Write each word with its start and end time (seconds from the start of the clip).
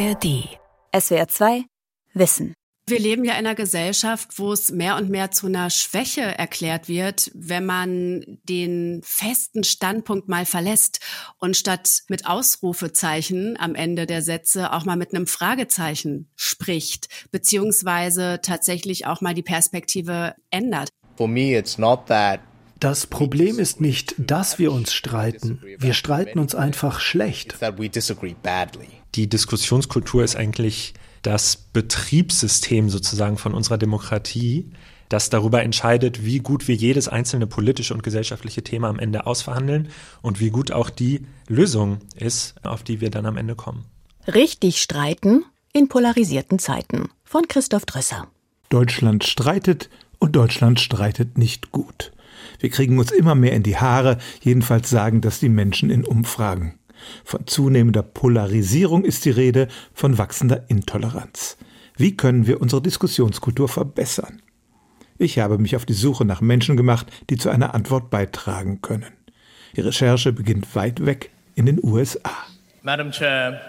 ARD. 0.00 0.48
SWR 0.98 1.28
2 1.28 1.64
Wissen. 2.14 2.54
Wir 2.86 2.98
leben 2.98 3.22
ja 3.22 3.32
in 3.32 3.40
einer 3.40 3.54
Gesellschaft, 3.54 4.38
wo 4.38 4.50
es 4.50 4.70
mehr 4.70 4.96
und 4.96 5.10
mehr 5.10 5.30
zu 5.30 5.46
einer 5.46 5.68
Schwäche 5.68 6.22
erklärt 6.22 6.88
wird, 6.88 7.30
wenn 7.34 7.66
man 7.66 8.24
den 8.44 9.02
festen 9.04 9.62
Standpunkt 9.62 10.26
mal 10.26 10.46
verlässt 10.46 11.00
und 11.38 11.54
statt 11.54 12.04
mit 12.08 12.26
Ausrufezeichen 12.26 13.58
am 13.60 13.74
Ende 13.74 14.06
der 14.06 14.22
Sätze 14.22 14.72
auch 14.72 14.86
mal 14.86 14.96
mit 14.96 15.14
einem 15.14 15.26
Fragezeichen 15.26 16.30
spricht, 16.34 17.28
beziehungsweise 17.30 18.40
tatsächlich 18.42 19.06
auch 19.06 19.20
mal 19.20 19.34
die 19.34 19.42
Perspektive 19.42 20.34
ändert. 20.50 20.88
For 21.16 21.28
me, 21.28 21.58
it's 21.58 21.76
not 21.76 22.06
that 22.06 22.40
das 22.80 23.06
Problem 23.06 23.58
ist 23.58 23.82
nicht, 23.82 24.14
dass 24.16 24.58
wir 24.58 24.72
uns 24.72 24.94
streiten. 24.94 25.60
Wir 25.78 25.92
streiten 25.92 26.38
uns 26.38 26.54
einfach 26.54 26.98
schlecht. 27.00 27.54
Die 29.14 29.28
Diskussionskultur 29.28 30.22
ist 30.22 30.36
eigentlich 30.36 30.94
das 31.22 31.56
Betriebssystem 31.56 32.88
sozusagen 32.88 33.36
von 33.36 33.54
unserer 33.54 33.78
Demokratie, 33.78 34.70
das 35.08 35.28
darüber 35.28 35.62
entscheidet, 35.62 36.24
wie 36.24 36.38
gut 36.38 36.68
wir 36.68 36.76
jedes 36.76 37.08
einzelne 37.08 37.46
politische 37.46 37.92
und 37.92 38.02
gesellschaftliche 38.02 38.62
Thema 38.62 38.88
am 38.88 38.98
Ende 38.98 39.26
ausverhandeln 39.26 39.88
und 40.22 40.40
wie 40.40 40.50
gut 40.50 40.70
auch 40.70 40.88
die 40.88 41.26
Lösung 41.48 41.98
ist, 42.14 42.54
auf 42.62 42.84
die 42.84 43.00
wir 43.00 43.10
dann 43.10 43.26
am 43.26 43.36
Ende 43.36 43.56
kommen. 43.56 43.84
Richtig 44.32 44.80
streiten 44.80 45.44
in 45.72 45.88
polarisierten 45.88 46.58
Zeiten 46.58 47.08
von 47.24 47.48
Christoph 47.48 47.86
Drösser. 47.86 48.28
Deutschland 48.68 49.24
streitet 49.24 49.90
und 50.20 50.36
Deutschland 50.36 50.78
streitet 50.78 51.36
nicht 51.36 51.72
gut. 51.72 52.12
Wir 52.60 52.70
kriegen 52.70 52.98
uns 52.98 53.10
immer 53.10 53.34
mehr 53.34 53.52
in 53.52 53.62
die 53.62 53.76
Haare, 53.76 54.18
jedenfalls 54.42 54.90
sagen 54.90 55.20
das 55.20 55.40
die 55.40 55.48
Menschen 55.48 55.90
in 55.90 56.04
Umfragen. 56.04 56.79
Von 57.24 57.46
zunehmender 57.46 58.02
Polarisierung 58.02 59.04
ist 59.04 59.24
die 59.24 59.30
Rede, 59.30 59.68
von 59.92 60.18
wachsender 60.18 60.64
Intoleranz. 60.68 61.56
Wie 61.96 62.16
können 62.16 62.46
wir 62.46 62.60
unsere 62.60 62.82
Diskussionskultur 62.82 63.68
verbessern? 63.68 64.40
Ich 65.18 65.38
habe 65.38 65.58
mich 65.58 65.76
auf 65.76 65.84
die 65.84 65.92
Suche 65.92 66.24
nach 66.24 66.40
Menschen 66.40 66.76
gemacht, 66.76 67.06
die 67.28 67.36
zu 67.36 67.50
einer 67.50 67.74
Antwort 67.74 68.08
beitragen 68.08 68.80
können. 68.80 69.12
Die 69.76 69.82
Recherche 69.82 70.32
beginnt 70.32 70.74
weit 70.74 71.04
weg 71.04 71.30
in 71.54 71.66
den 71.66 71.78
USA. 71.82 72.30
Madam 72.82 73.10
Chair, 73.10 73.60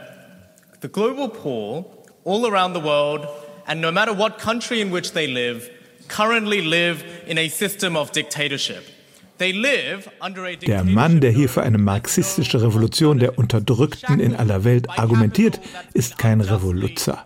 the 0.81 0.87
global 0.87 1.27
poor 1.27 1.85
all 2.23 2.45
around 2.45 2.75
the 2.75 2.83
world 2.83 3.27
and 3.65 3.81
no 3.81 3.91
matter 3.91 4.17
what 4.17 4.37
country 4.39 4.79
in 4.79 4.93
which 4.93 5.11
they 5.11 5.27
live 5.27 5.69
currently 6.07 6.61
live 6.61 7.03
in 7.27 7.37
a 7.37 7.49
system 7.49 7.95
of 7.95 8.11
dictatorship. 8.11 8.83
Der 10.67 10.83
Mann, 10.83 11.19
der 11.19 11.31
hier 11.31 11.49
für 11.49 11.63
eine 11.63 11.77
marxistische 11.77 12.61
Revolution 12.61 13.17
der 13.17 13.37
Unterdrückten 13.39 14.19
in 14.19 14.35
aller 14.35 14.63
Welt 14.63 14.87
argumentiert, 14.89 15.59
ist 15.93 16.17
kein 16.17 16.41
Revoluzer. 16.41 17.25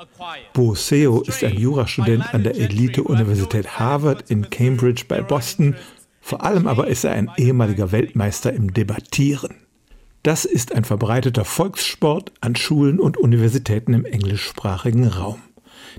Bo 0.53 0.75
Seo 0.75 1.21
ist 1.21 1.43
ein 1.43 1.57
Jurastudent 1.57 2.33
an 2.33 2.43
der 2.43 2.55
Elite-Universität 2.55 3.79
Harvard 3.79 4.29
in 4.31 4.49
Cambridge 4.49 5.03
bei 5.07 5.21
Boston. 5.21 5.75
Vor 6.21 6.43
allem 6.43 6.67
aber 6.67 6.87
ist 6.87 7.03
er 7.03 7.11
ein 7.11 7.29
ehemaliger 7.37 7.91
Weltmeister 7.91 8.53
im 8.53 8.73
Debattieren. 8.73 9.55
Das 10.23 10.45
ist 10.45 10.73
ein 10.73 10.85
verbreiteter 10.85 11.45
Volkssport 11.45 12.31
an 12.41 12.55
Schulen 12.55 12.99
und 12.99 13.17
Universitäten 13.17 13.93
im 13.93 14.05
englischsprachigen 14.05 15.07
Raum. 15.07 15.41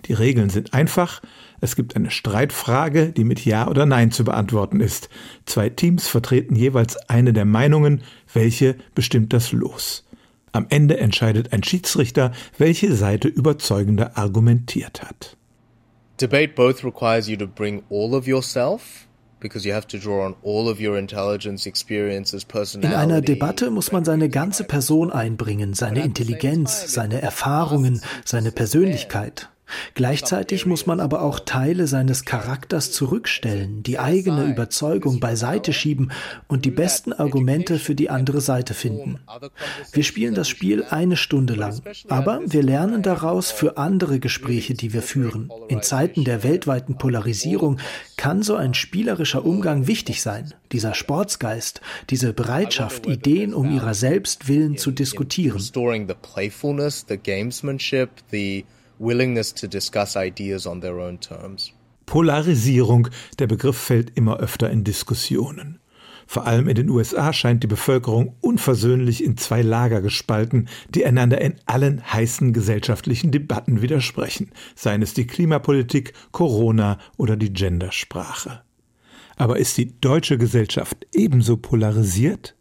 Die 0.06 0.12
Regeln 0.12 0.50
sind 0.50 0.74
einfach. 0.74 1.22
Es 1.60 1.76
gibt 1.76 1.96
eine 1.96 2.10
Streitfrage, 2.10 3.12
die 3.12 3.24
mit 3.24 3.44
Ja 3.44 3.68
oder 3.68 3.86
Nein 3.86 4.10
zu 4.10 4.24
beantworten 4.24 4.80
ist. 4.80 5.08
Zwei 5.46 5.68
Teams 5.68 6.08
vertreten 6.08 6.54
jeweils 6.54 6.96
eine 7.08 7.32
der 7.32 7.44
Meinungen, 7.44 8.02
welche 8.32 8.76
bestimmt 8.94 9.32
das 9.32 9.52
Los. 9.52 10.04
Am 10.52 10.66
Ende 10.68 10.98
entscheidet 10.98 11.52
ein 11.52 11.62
Schiedsrichter, 11.62 12.32
welche 12.58 12.94
Seite 12.94 13.28
überzeugender 13.28 14.16
argumentiert 14.16 15.02
hat. 15.02 15.36
Debate 16.20 16.54
both 16.54 16.82
requires 16.82 17.28
you 17.28 17.36
to 17.36 17.46
bring 17.46 17.82
all 17.90 18.14
of 18.14 18.26
yourself 18.26 19.06
in 19.38 19.50
einer 22.94 23.20
Debatte 23.20 23.70
muss 23.70 23.92
man 23.92 24.04
seine 24.04 24.28
ganze 24.30 24.64
Person 24.64 25.12
einbringen, 25.12 25.74
seine 25.74 26.02
Intelligenz, 26.02 26.92
seine 26.92 27.20
Erfahrungen, 27.20 28.00
seine 28.24 28.50
Persönlichkeit. 28.50 29.50
Gleichzeitig 29.94 30.66
muss 30.66 30.86
man 30.86 31.00
aber 31.00 31.22
auch 31.22 31.40
Teile 31.40 31.86
seines 31.86 32.24
Charakters 32.24 32.92
zurückstellen, 32.92 33.82
die 33.82 33.98
eigene 33.98 34.44
Überzeugung 34.44 35.20
beiseite 35.20 35.72
schieben 35.72 36.12
und 36.46 36.64
die 36.64 36.70
besten 36.70 37.12
Argumente 37.12 37.78
für 37.78 37.94
die 37.94 38.10
andere 38.10 38.40
Seite 38.40 38.74
finden. 38.74 39.18
Wir 39.92 40.04
spielen 40.04 40.34
das 40.34 40.48
Spiel 40.48 40.84
eine 40.84 41.16
Stunde 41.16 41.54
lang, 41.54 41.80
aber 42.08 42.40
wir 42.44 42.62
lernen 42.62 43.02
daraus 43.02 43.50
für 43.50 43.76
andere 43.76 44.20
Gespräche, 44.20 44.74
die 44.74 44.92
wir 44.92 45.02
führen. 45.02 45.50
In 45.68 45.82
Zeiten 45.82 46.24
der 46.24 46.42
weltweiten 46.42 46.98
Polarisierung 46.98 47.78
kann 48.16 48.42
so 48.42 48.54
ein 48.56 48.74
spielerischer 48.74 49.44
Umgang 49.44 49.86
wichtig 49.86 50.22
sein, 50.22 50.54
dieser 50.72 50.94
Sportsgeist, 50.94 51.80
diese 52.10 52.32
Bereitschaft, 52.32 53.06
Ideen 53.06 53.54
um 53.54 53.70
ihrer 53.70 53.94
selbst 53.94 54.48
willen 54.48 54.76
zu 54.76 54.90
diskutieren 54.90 55.60
willingness 58.98 59.54
to 59.54 59.66
discuss 59.66 60.16
ideas 60.16 60.66
on 60.66 60.80
their 60.80 60.98
own 60.98 61.20
terms. 61.20 61.72
Polarisierung, 62.06 63.08
der 63.38 63.48
Begriff 63.48 63.76
fällt 63.76 64.16
immer 64.16 64.38
öfter 64.38 64.70
in 64.70 64.84
Diskussionen. 64.84 65.80
Vor 66.28 66.46
allem 66.46 66.68
in 66.68 66.74
den 66.74 66.90
USA 66.90 67.32
scheint 67.32 67.62
die 67.62 67.68
Bevölkerung 67.68 68.34
unversöhnlich 68.40 69.22
in 69.22 69.36
zwei 69.36 69.62
Lager 69.62 70.00
gespalten, 70.02 70.68
die 70.92 71.06
einander 71.06 71.40
in 71.40 71.54
allen 71.66 72.02
heißen 72.12 72.52
gesellschaftlichen 72.52 73.30
Debatten 73.30 73.80
widersprechen, 73.80 74.50
seien 74.74 75.02
es 75.02 75.14
die 75.14 75.26
Klimapolitik, 75.26 76.14
Corona 76.32 76.98
oder 77.16 77.36
die 77.36 77.52
Gendersprache. 77.52 78.62
Aber 79.36 79.58
ist 79.58 79.78
die 79.78 80.00
deutsche 80.00 80.36
Gesellschaft 80.36 81.06
ebenso 81.12 81.58
polarisiert? 81.58 82.55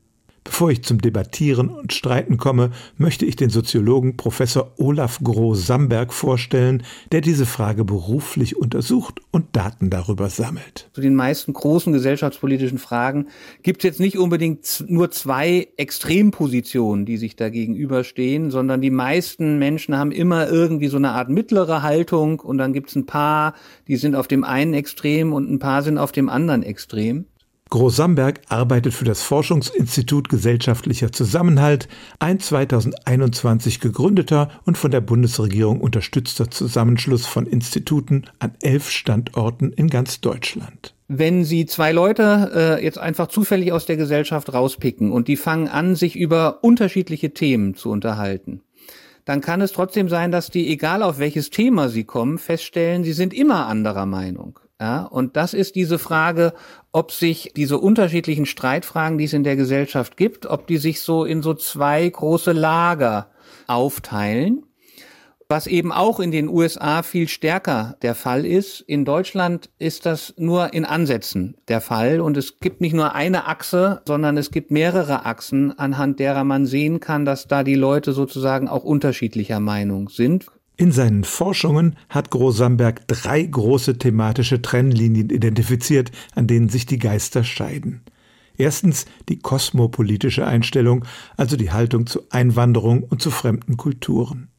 Bevor 0.46 0.70
ich 0.70 0.84
zum 0.84 1.02
Debattieren 1.02 1.70
und 1.70 1.92
Streiten 1.92 2.38
komme, 2.38 2.70
möchte 2.98 3.26
ich 3.26 3.36
den 3.36 3.50
Soziologen 3.50 4.16
Professor 4.16 4.72
Olaf 4.78 5.20
Groh-Samberg 5.22 6.14
vorstellen, 6.14 6.84
der 7.12 7.22
diese 7.22 7.48
Frage 7.48 7.84
beruflich 7.84 8.56
untersucht 8.56 9.20
und 9.32 9.56
Daten 9.56 9.90
darüber 9.90 10.30
sammelt. 10.30 10.88
Zu 10.94 11.02
den 11.02 11.16
meisten 11.16 11.52
großen 11.52 11.92
gesellschaftspolitischen 11.92 12.78
Fragen 12.78 13.28
gibt 13.64 13.84
es 13.84 13.90
jetzt 13.90 14.00
nicht 14.00 14.20
unbedingt 14.20 14.86
nur 14.88 15.10
zwei 15.10 15.68
Extrempositionen, 15.78 17.06
die 17.06 17.18
sich 17.18 17.36
da 17.36 17.50
gegenüberstehen, 17.50 18.52
sondern 18.52 18.82
die 18.82 18.92
meisten 18.92 19.58
Menschen 19.58 19.98
haben 19.98 20.12
immer 20.12 20.48
irgendwie 20.48 20.88
so 20.88 20.98
eine 20.98 21.12
Art 21.12 21.30
mittlere 21.30 21.82
Haltung 21.82 22.40
und 22.40 22.60
dann 22.60 22.72
gibt 22.72 22.90
es 22.90 22.96
ein 22.96 23.08
paar, 23.08 23.56
die 23.88 23.96
sind 23.96 24.16
auf 24.16 24.28
dem 24.28 24.44
einen 24.44 24.76
Extrem 24.76 25.34
und 25.34 25.52
ein 25.52 25.60
paar 25.60 25.82
sind 25.82 25.98
auf 25.98 26.12
dem 26.12 26.30
anderen 26.30 26.62
Extrem. 26.62 27.26
Groß-Samberg 27.76 28.40
arbeitet 28.48 28.94
für 28.94 29.04
das 29.04 29.22
Forschungsinstitut 29.22 30.30
Gesellschaftlicher 30.30 31.12
Zusammenhalt, 31.12 31.90
ein 32.20 32.40
2021 32.40 33.82
gegründeter 33.82 34.50
und 34.66 34.78
von 34.78 34.92
der 34.92 35.02
Bundesregierung 35.02 35.82
unterstützter 35.82 36.50
Zusammenschluss 36.50 37.26
von 37.26 37.46
Instituten 37.46 38.28
an 38.40 38.54
elf 38.62 38.90
Standorten 38.90 39.74
in 39.74 39.90
ganz 39.90 40.22
Deutschland. 40.22 40.96
Wenn 41.10 41.44
Sie 41.44 41.66
zwei 41.66 41.92
Leute 41.92 42.78
äh, 42.80 42.84
jetzt 42.84 42.98
einfach 42.98 43.28
zufällig 43.28 43.74
aus 43.74 43.86
der 43.86 43.98
Gesellschaft 43.98 44.54
rauspicken 44.54 45.12
und 45.12 45.28
die 45.28 45.36
fangen 45.36 45.68
an, 45.68 45.96
sich 45.96 46.16
über 46.16 46.64
unterschiedliche 46.64 47.34
Themen 47.34 47.76
zu 47.76 47.90
unterhalten, 47.90 48.62
dann 49.26 49.42
kann 49.42 49.60
es 49.60 49.74
trotzdem 49.74 50.08
sein, 50.08 50.32
dass 50.32 50.50
die, 50.50 50.72
egal 50.72 51.04
auf 51.04 51.20
welches 51.20 51.50
Thema 51.50 51.90
sie 51.90 52.06
kommen, 52.06 52.38
feststellen, 52.38 53.04
sie 53.04 53.12
sind 53.12 53.34
immer 53.34 53.68
anderer 53.68 54.06
Meinung. 54.06 54.60
Ja, 54.80 55.04
und 55.04 55.38
das 55.38 55.54
ist 55.54 55.76
diese 55.76 55.98
Frage, 55.98 56.54
ob 56.92 57.12
sich 57.12 57.54
diese 57.56 57.78
unterschiedlichen 57.78 58.46
Streitfragen, 58.46 59.18
die 59.18 59.24
es 59.24 59.34
in 59.34 59.46
der 59.46 59.56
Gesellschaft 59.56 60.18
gibt, 60.18 60.46
ob 60.48 60.68
die 60.68 60.78
sich 60.78 61.00
so 61.00 61.24
in 61.24 61.42
so 61.42 61.54
zwei 61.54 62.08
große 62.10 62.52
Lager 62.52 63.30
aufteilen. 63.68 64.64
Was 65.48 65.68
eben 65.68 65.92
auch 65.92 66.20
in 66.20 66.32
den 66.32 66.50
USA 66.50 67.04
viel 67.04 67.28
stärker 67.28 67.98
der 68.02 68.16
Fall 68.16 68.48
ist. 68.48 68.82
In 68.82 69.06
Deutschland 69.06 69.70
ist 69.78 70.08
das 70.08 70.34
nur 70.38 70.74
in 70.74 70.86
Ansätzen 70.86 71.56
der 71.68 71.82
Fall. 71.82 72.20
Und 72.20 72.36
es 72.36 72.60
gibt 72.60 72.82
nicht 72.82 72.94
nur 72.94 73.14
eine 73.14 73.46
Achse, 73.46 74.02
sondern 74.08 74.38
es 74.38 74.50
gibt 74.50 74.72
mehrere 74.72 75.26
Achsen, 75.26 75.78
anhand 75.78 76.20
derer 76.20 76.44
man 76.44 76.66
sehen 76.66 77.00
kann, 77.00 77.26
dass 77.26 77.48
da 77.48 77.64
die 77.64 77.76
Leute 77.76 78.12
sozusagen 78.12 78.68
auch 78.68 78.84
unterschiedlicher 78.84 79.60
Meinung 79.60 80.10
sind. 80.10 80.48
In 80.78 80.92
seinen 80.92 81.24
Forschungen 81.24 81.96
hat 82.10 82.32
Grosamberg 82.32 83.08
drei 83.08 83.44
große 83.44 83.98
thematische 83.98 84.62
Trennlinien 84.62 85.30
identifiziert, 85.30 86.12
an 86.36 86.48
denen 86.48 86.68
sich 86.68 86.86
die 86.86 87.00
Geister 87.00 87.46
scheiden. 87.46 88.02
Erstens 88.58 89.06
die 89.30 89.40
kosmopolitische 89.40 90.46
Einstellung, 90.46 91.06
also 91.38 91.56
die 91.56 91.72
Haltung 91.72 92.08
zu 92.08 92.24
Einwanderung 92.30 93.04
und 93.04 93.22
zu 93.22 93.32
fremden 93.32 93.78
Kulturen. 93.78 94.50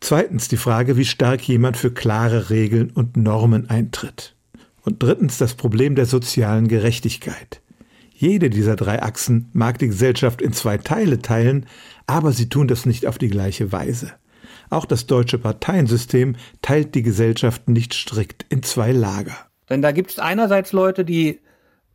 Zweitens 0.00 0.48
die 0.48 0.56
Frage, 0.56 0.96
wie 0.96 1.04
stark 1.04 1.42
jemand 1.42 1.76
für 1.76 1.92
klare 1.92 2.50
Regeln 2.50 2.90
und 2.90 3.16
Normen 3.16 3.68
eintritt. 3.68 4.34
Und 4.82 5.02
drittens 5.02 5.36
das 5.36 5.54
Problem 5.54 5.94
der 5.94 6.06
sozialen 6.06 6.68
Gerechtigkeit. 6.68 7.60
Jede 8.14 8.50
dieser 8.50 8.76
drei 8.76 9.02
Achsen 9.02 9.48
mag 9.52 9.78
die 9.78 9.88
Gesellschaft 9.88 10.42
in 10.42 10.52
zwei 10.52 10.78
Teile 10.78 11.20
teilen, 11.20 11.66
aber 12.06 12.32
sie 12.32 12.48
tun 12.48 12.68
das 12.68 12.86
nicht 12.86 13.06
auf 13.06 13.18
die 13.18 13.28
gleiche 13.28 13.72
Weise. 13.72 14.12
Auch 14.70 14.86
das 14.86 15.06
deutsche 15.06 15.38
Parteiensystem 15.38 16.36
teilt 16.62 16.94
die 16.94 17.02
Gesellschaft 17.02 17.68
nicht 17.68 17.92
strikt 17.92 18.46
in 18.48 18.62
zwei 18.62 18.92
Lager. 18.92 19.36
Denn 19.68 19.82
da 19.82 19.90
gibt 19.90 20.12
es 20.12 20.18
einerseits 20.18 20.72
Leute, 20.72 21.04
die 21.04 21.40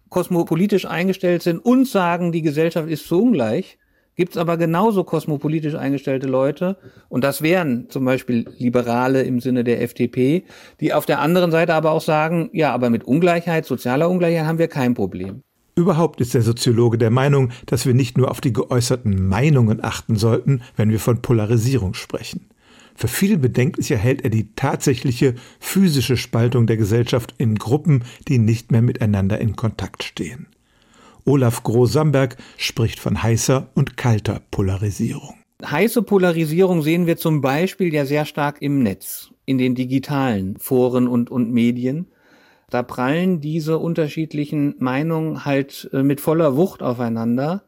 kosmopolitisch 0.09 0.85
eingestellt 0.85 1.41
sind 1.41 1.59
und 1.59 1.87
sagen, 1.87 2.31
die 2.31 2.41
Gesellschaft 2.41 2.89
ist 2.89 3.07
zu 3.07 3.21
ungleich. 3.21 3.77
Gibt 4.15 4.31
es 4.31 4.37
aber 4.37 4.55
genauso 4.55 5.03
kosmopolitisch 5.03 5.75
eingestellte 5.75 6.27
Leute, 6.27 6.77
und 7.09 7.25
das 7.25 7.41
wären 7.41 7.89
zum 7.89 8.05
Beispiel 8.05 8.45
Liberale 8.57 9.23
im 9.23 9.41
Sinne 9.41 9.65
der 9.65 9.81
FDP, 9.81 10.45
die 10.79 10.93
auf 10.93 11.05
der 11.05 11.19
anderen 11.19 11.51
Seite 11.51 11.73
aber 11.73 11.91
auch 11.91 12.01
sagen, 12.01 12.49
ja, 12.53 12.73
aber 12.73 12.89
mit 12.89 13.03
Ungleichheit, 13.03 13.65
sozialer 13.65 14.09
Ungleichheit 14.09 14.45
haben 14.45 14.57
wir 14.57 14.69
kein 14.69 14.93
Problem. 14.93 15.41
Überhaupt 15.75 16.21
ist 16.21 16.33
der 16.33 16.43
Soziologe 16.43 16.97
der 16.97 17.09
Meinung, 17.09 17.51
dass 17.65 17.85
wir 17.85 17.93
nicht 17.93 18.17
nur 18.17 18.31
auf 18.31 18.39
die 18.39 18.53
geäußerten 18.53 19.27
Meinungen 19.27 19.83
achten 19.83 20.15
sollten, 20.15 20.61
wenn 20.77 20.89
wir 20.89 21.01
von 21.01 21.21
Polarisierung 21.21 21.93
sprechen. 21.93 22.47
Für 22.95 23.09
viel 23.09 23.37
bedenklicher 23.37 23.97
hält 23.97 24.21
er 24.23 24.29
die 24.29 24.53
tatsächliche 24.55 25.35
physische 25.59 26.15
Spaltung 26.15 26.65
der 26.65 26.77
Gesellschaft 26.77 27.35
in 27.37 27.55
Gruppen, 27.55 28.05
die 28.27 28.37
nicht 28.37 28.71
mehr 28.71 28.81
miteinander 28.81 29.39
in 29.39 29.57
Kontakt 29.57 30.03
stehen. 30.03 30.47
Olaf 31.25 31.63
Groh-Samberg 31.63 32.37
spricht 32.57 32.99
von 32.99 33.21
heißer 33.21 33.69
und 33.73 33.97
kalter 33.97 34.41
Polarisierung. 34.51 35.35
Heiße 35.63 36.03
Polarisierung 36.03 36.81
sehen 36.83 37.05
wir 37.05 37.17
zum 37.17 37.41
Beispiel 37.41 37.93
ja 37.93 38.05
sehr 38.05 38.25
stark 38.25 38.61
im 38.61 38.83
Netz, 38.83 39.31
in 39.45 39.57
den 39.57 39.75
digitalen 39.75 40.57
Foren 40.57 41.07
und, 41.07 41.29
und 41.29 41.51
Medien. 41.51 42.07
Da 42.69 42.83
prallen 42.83 43.41
diese 43.41 43.77
unterschiedlichen 43.77 44.75
Meinungen 44.79 45.45
halt 45.45 45.89
äh, 45.93 46.03
mit 46.03 46.21
voller 46.21 46.55
Wucht 46.55 46.81
aufeinander 46.81 47.63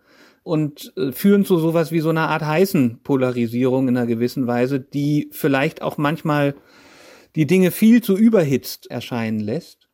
und 0.48 0.94
äh, 0.98 1.12
führen 1.12 1.46
zu 1.46 1.60
sowas 1.60 1.92
wie 1.92 2.00
so 2.00 2.10
einer 2.10 2.30
Art 2.30 2.46
heißen 2.46 3.02
Polarisierung 3.04 3.88
in 3.88 3.98
einer 3.98 4.08
gewissen 4.08 4.48
Weise, 4.48 4.80
die 4.80 5.30
vielleicht 5.32 5.82
auch 5.82 5.98
manchmal 5.98 6.56
die 7.36 7.46
Dinge 7.46 7.72
viel 7.72 8.02
zu 8.02 8.18
überhitzt 8.18 8.90
erscheinen 8.90 9.40
lässt. 9.40 9.88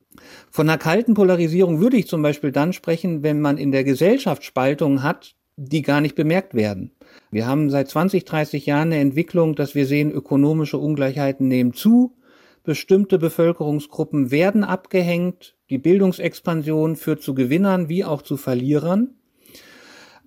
Von 0.51 0.69
einer 0.69 0.77
kalten 0.77 1.15
Polarisierung 1.15 1.81
würde 1.81 1.97
ich 1.97 2.07
zum 2.07 2.21
Beispiel 2.21 2.51
dann 2.51 2.71
sprechen, 2.71 3.23
wenn 3.23 3.41
man 3.41 3.57
in 3.57 3.71
der 3.71 3.83
Gesellschaft 3.83 4.43
Spaltungen 4.43 5.03
hat, 5.03 5.35
die 5.55 5.81
gar 5.81 6.01
nicht 6.01 6.15
bemerkt 6.15 6.53
werden. 6.53 6.91
Wir 7.31 7.47
haben 7.47 7.69
seit 7.69 7.89
20, 7.89 8.25
30 8.25 8.65
Jahren 8.65 8.91
eine 8.91 9.01
Entwicklung, 9.01 9.55
dass 9.55 9.75
wir 9.75 9.85
sehen, 9.85 10.11
ökonomische 10.11 10.77
Ungleichheiten 10.77 11.47
nehmen 11.47 11.73
zu, 11.73 12.15
bestimmte 12.63 13.19
Bevölkerungsgruppen 13.19 14.31
werden 14.31 14.63
abgehängt, 14.63 15.55
die 15.69 15.77
Bildungsexpansion 15.77 16.95
führt 16.95 17.21
zu 17.21 17.33
Gewinnern 17.33 17.89
wie 17.89 18.05
auch 18.05 18.21
zu 18.21 18.37
Verlierern. 18.37 19.15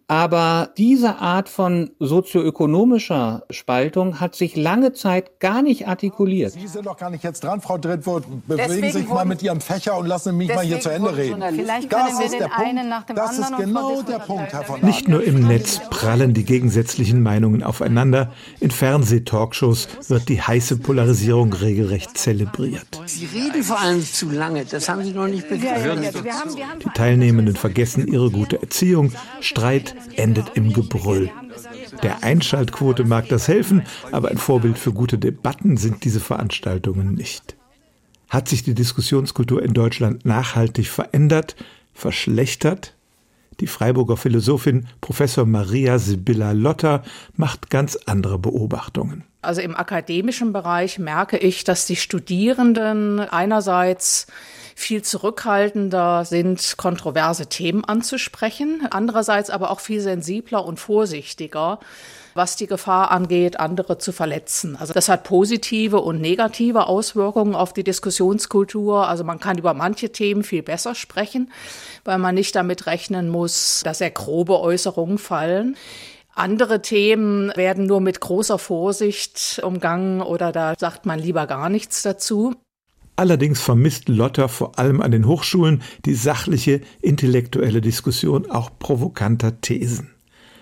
Aber 0.09 0.71
diese 0.77 1.17
Art 1.17 1.49
von 1.49 1.91
sozioökonomischer 1.99 3.43
Spaltung 3.51 4.21
hat 4.21 4.37
sich 4.37 4.55
lange 4.55 4.93
Zeit 4.93 5.41
gar 5.41 5.63
nicht 5.63 5.89
artikuliert. 5.89 6.53
Sie 6.53 6.69
sind 6.69 6.87
doch 6.87 6.97
gar 6.97 7.11
nicht 7.11 7.25
jetzt 7.25 7.43
dran, 7.43 7.61
Frau 7.61 7.77
Drittwohl. 7.77 8.23
Bewegen 8.47 8.71
Sie 8.71 8.91
sich 8.91 9.09
mal 9.09 9.25
mit 9.25 9.43
Ihrem 9.43 9.61
Fächer 9.61 9.99
und 9.99 10.07
lassen 10.07 10.37
mich 10.37 10.55
mal 10.55 10.65
hier 10.65 10.79
zu 10.79 10.91
Ende 10.91 11.17
reden. 11.17 11.43
Vielleicht 11.57 11.93
das 11.93 12.21
ist 12.21 12.35
der 12.35 12.49
Punkt. 12.49 13.19
das 13.19 13.39
ist 13.41 13.57
genau 13.57 14.03
der 14.03 14.21
Punkt, 14.21 14.53
Herr 14.53 14.63
von 14.63 14.81
Nicht 14.83 15.09
nur 15.09 15.25
im 15.25 15.45
Netz 15.49 15.81
prallen 15.91 16.35
die 16.35 16.45
gegensätzlichen 16.45 17.21
Meinungen 17.21 17.65
aufeinander. 17.65 18.31
In 18.61 18.71
Fernsehtalkshows 18.71 19.89
wird 20.09 20.29
die 20.29 20.41
heiße 20.41 20.77
Polarisierung 20.77 21.53
regelrecht 21.53 22.17
zelebriert. 22.17 23.01
Sie 23.07 23.27
reden 23.27 23.61
vor 23.65 23.81
allem 23.81 24.05
zu 24.05 24.31
lange. 24.31 24.67
Das 24.67 24.89
haben 24.89 25.03
Sie 25.03 25.11
noch 25.11 25.27
nicht 25.27 25.49
begriffen. 25.49 26.01
Die 26.85 26.91
Teilnehmenden 26.91 27.57
vergessen 27.57 28.07
ihre 28.07 28.31
gute 28.31 28.63
Erziehung, 28.63 29.11
Streit, 29.41 29.96
endet 30.17 30.53
im 30.55 30.73
Gebrüll. 30.73 31.31
Der 32.03 32.23
Einschaltquote 32.23 33.05
mag 33.05 33.29
das 33.29 33.49
helfen, 33.49 33.83
aber 34.13 34.29
ein 34.29 34.39
Vorbild 34.39 34.79
für 34.79 34.93
gute 34.93 35.19
Debatten 35.19 35.77
sind 35.77 36.05
diese 36.05 36.21
Veranstaltungen 36.21 37.15
nicht. 37.15 37.57
Hat 38.29 38.49
sich 38.49 38.63
die 38.63 38.75
Diskussionskultur 38.75 39.63
in 39.63 39.73
Deutschland 39.73 40.25
nachhaltig 40.25 40.89
verändert, 40.89 41.57
verschlechtert? 41.95 42.95
Die 43.61 43.67
Freiburger 43.67 44.17
Philosophin 44.17 44.87
Professor 45.01 45.47
Maria 45.47 45.99
Sibylla 45.99 46.53
Lotter 46.53 47.03
macht 47.37 47.71
ganz 47.71 47.97
andere 48.05 48.39
Beobachtungen. 48.39 49.25
Also 49.41 49.61
im 49.61 49.77
akademischen 49.77 50.53
Bereich 50.53 50.99
merke 50.99 51.39
ich, 51.39 51.65
dass 51.65 51.87
die 51.87 51.97
Studierenden 51.97 53.21
einerseits 53.21 54.27
viel 54.77 55.03
zurückhaltender 55.03 56.25
sind, 56.25 56.77
kontroverse 56.77 57.47
Themen 57.47 57.85
anzusprechen, 57.85 58.87
andererseits 58.91 59.51
aber 59.51 59.73
auch 59.73 59.81
viel 59.81 60.01
sensibler 60.01 60.65
und 60.65 60.79
vorsichtiger 60.79 61.81
was 62.37 62.55
die 62.55 62.67
Gefahr 62.67 63.11
angeht, 63.11 63.59
andere 63.59 63.97
zu 63.99 64.13
verletzen. 64.13 64.77
Also 64.77 64.93
das 64.93 65.09
hat 65.09 65.25
positive 65.25 66.01
und 66.01 66.21
negative 66.21 66.87
Auswirkungen 66.87 67.55
auf 67.55 67.73
die 67.73 67.83
Diskussionskultur. 67.83 69.09
Also 69.09 69.25
man 69.25 69.41
kann 69.41 69.59
über 69.59 69.75
manche 69.75 70.13
Themen 70.13 70.45
viel 70.45 70.63
besser 70.63 70.95
sprechen, 70.95 71.51
weil 72.05 72.19
man 72.19 72.35
nicht 72.35 72.55
damit 72.55 72.87
rechnen 72.87 73.29
muss, 73.31 73.81
dass 73.85 73.99
sehr 73.99 74.11
grobe 74.11 74.61
Äußerungen 74.61 75.17
fallen. 75.17 75.77
Andere 76.35 76.83
Themen 76.83 77.51
werden 77.57 77.87
nur 77.87 78.03
mit 78.03 78.21
großer 78.21 78.59
Vorsicht 78.59 79.59
umgangen 79.65 80.21
oder 80.21 80.53
da 80.53 80.75
sagt 80.79 81.07
man 81.07 81.19
lieber 81.19 81.47
gar 81.47 81.71
nichts 81.71 82.03
dazu. 82.03 82.55
Allerdings 83.17 83.61
vermisst 83.61 84.11
Lotter 84.11 84.49
vor 84.49 84.79
allem 84.79 85.01
an 85.01 85.11
den 85.11 85.27
Hochschulen 85.27 85.83
die 86.05 86.15
sachliche, 86.15 86.83
intellektuelle 87.01 87.81
Diskussion 87.81 88.51
auch 88.51 88.71
provokanter 88.79 89.61
Thesen. 89.63 90.11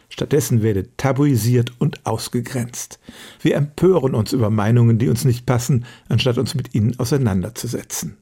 Stattdessen 0.09 0.62
werde 0.62 0.97
tabuisiert 0.97 1.73
und 1.81 2.06
ausgegrenzt. 2.06 3.01
Wir 3.43 3.56
empören 3.56 4.15
uns 4.15 4.33
über 4.33 4.51
Meinungen, 4.51 4.99
die 4.99 5.09
uns 5.09 5.25
nicht 5.25 5.47
passen, 5.47 5.85
anstatt 6.09 6.39
uns 6.39 6.55
mit 6.55 6.73
ihnen 6.75 6.97
auseinanderzusetzen. 7.01 8.17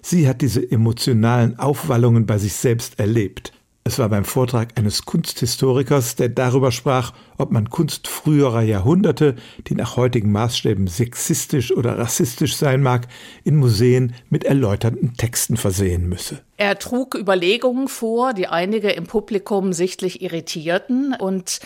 Sie 0.00 0.26
hat 0.26 0.40
diese 0.40 0.70
emotionalen 0.70 1.58
Aufwallungen 1.58 2.24
bei 2.24 2.38
sich 2.38 2.54
selbst 2.54 2.98
erlebt. 2.98 3.52
Es 3.88 3.98
war 3.98 4.10
beim 4.10 4.26
Vortrag 4.26 4.76
eines 4.76 5.06
Kunsthistorikers, 5.06 6.14
der 6.14 6.28
darüber 6.28 6.72
sprach, 6.72 7.14
ob 7.38 7.50
man 7.50 7.70
Kunst 7.70 8.06
früherer 8.06 8.60
Jahrhunderte, 8.60 9.34
die 9.66 9.74
nach 9.74 9.96
heutigen 9.96 10.30
Maßstäben 10.30 10.88
sexistisch 10.88 11.72
oder 11.72 11.96
rassistisch 11.96 12.54
sein 12.56 12.82
mag, 12.82 13.08
in 13.44 13.56
Museen 13.56 14.14
mit 14.28 14.44
erläuternden 14.44 15.14
Texten 15.16 15.56
versehen 15.56 16.06
müsse. 16.06 16.42
Er 16.58 16.78
trug 16.78 17.14
Überlegungen 17.14 17.88
vor, 17.88 18.34
die 18.34 18.46
einige 18.46 18.90
im 18.90 19.06
Publikum 19.06 19.72
sichtlich 19.72 20.20
irritierten 20.20 21.14
und 21.18 21.60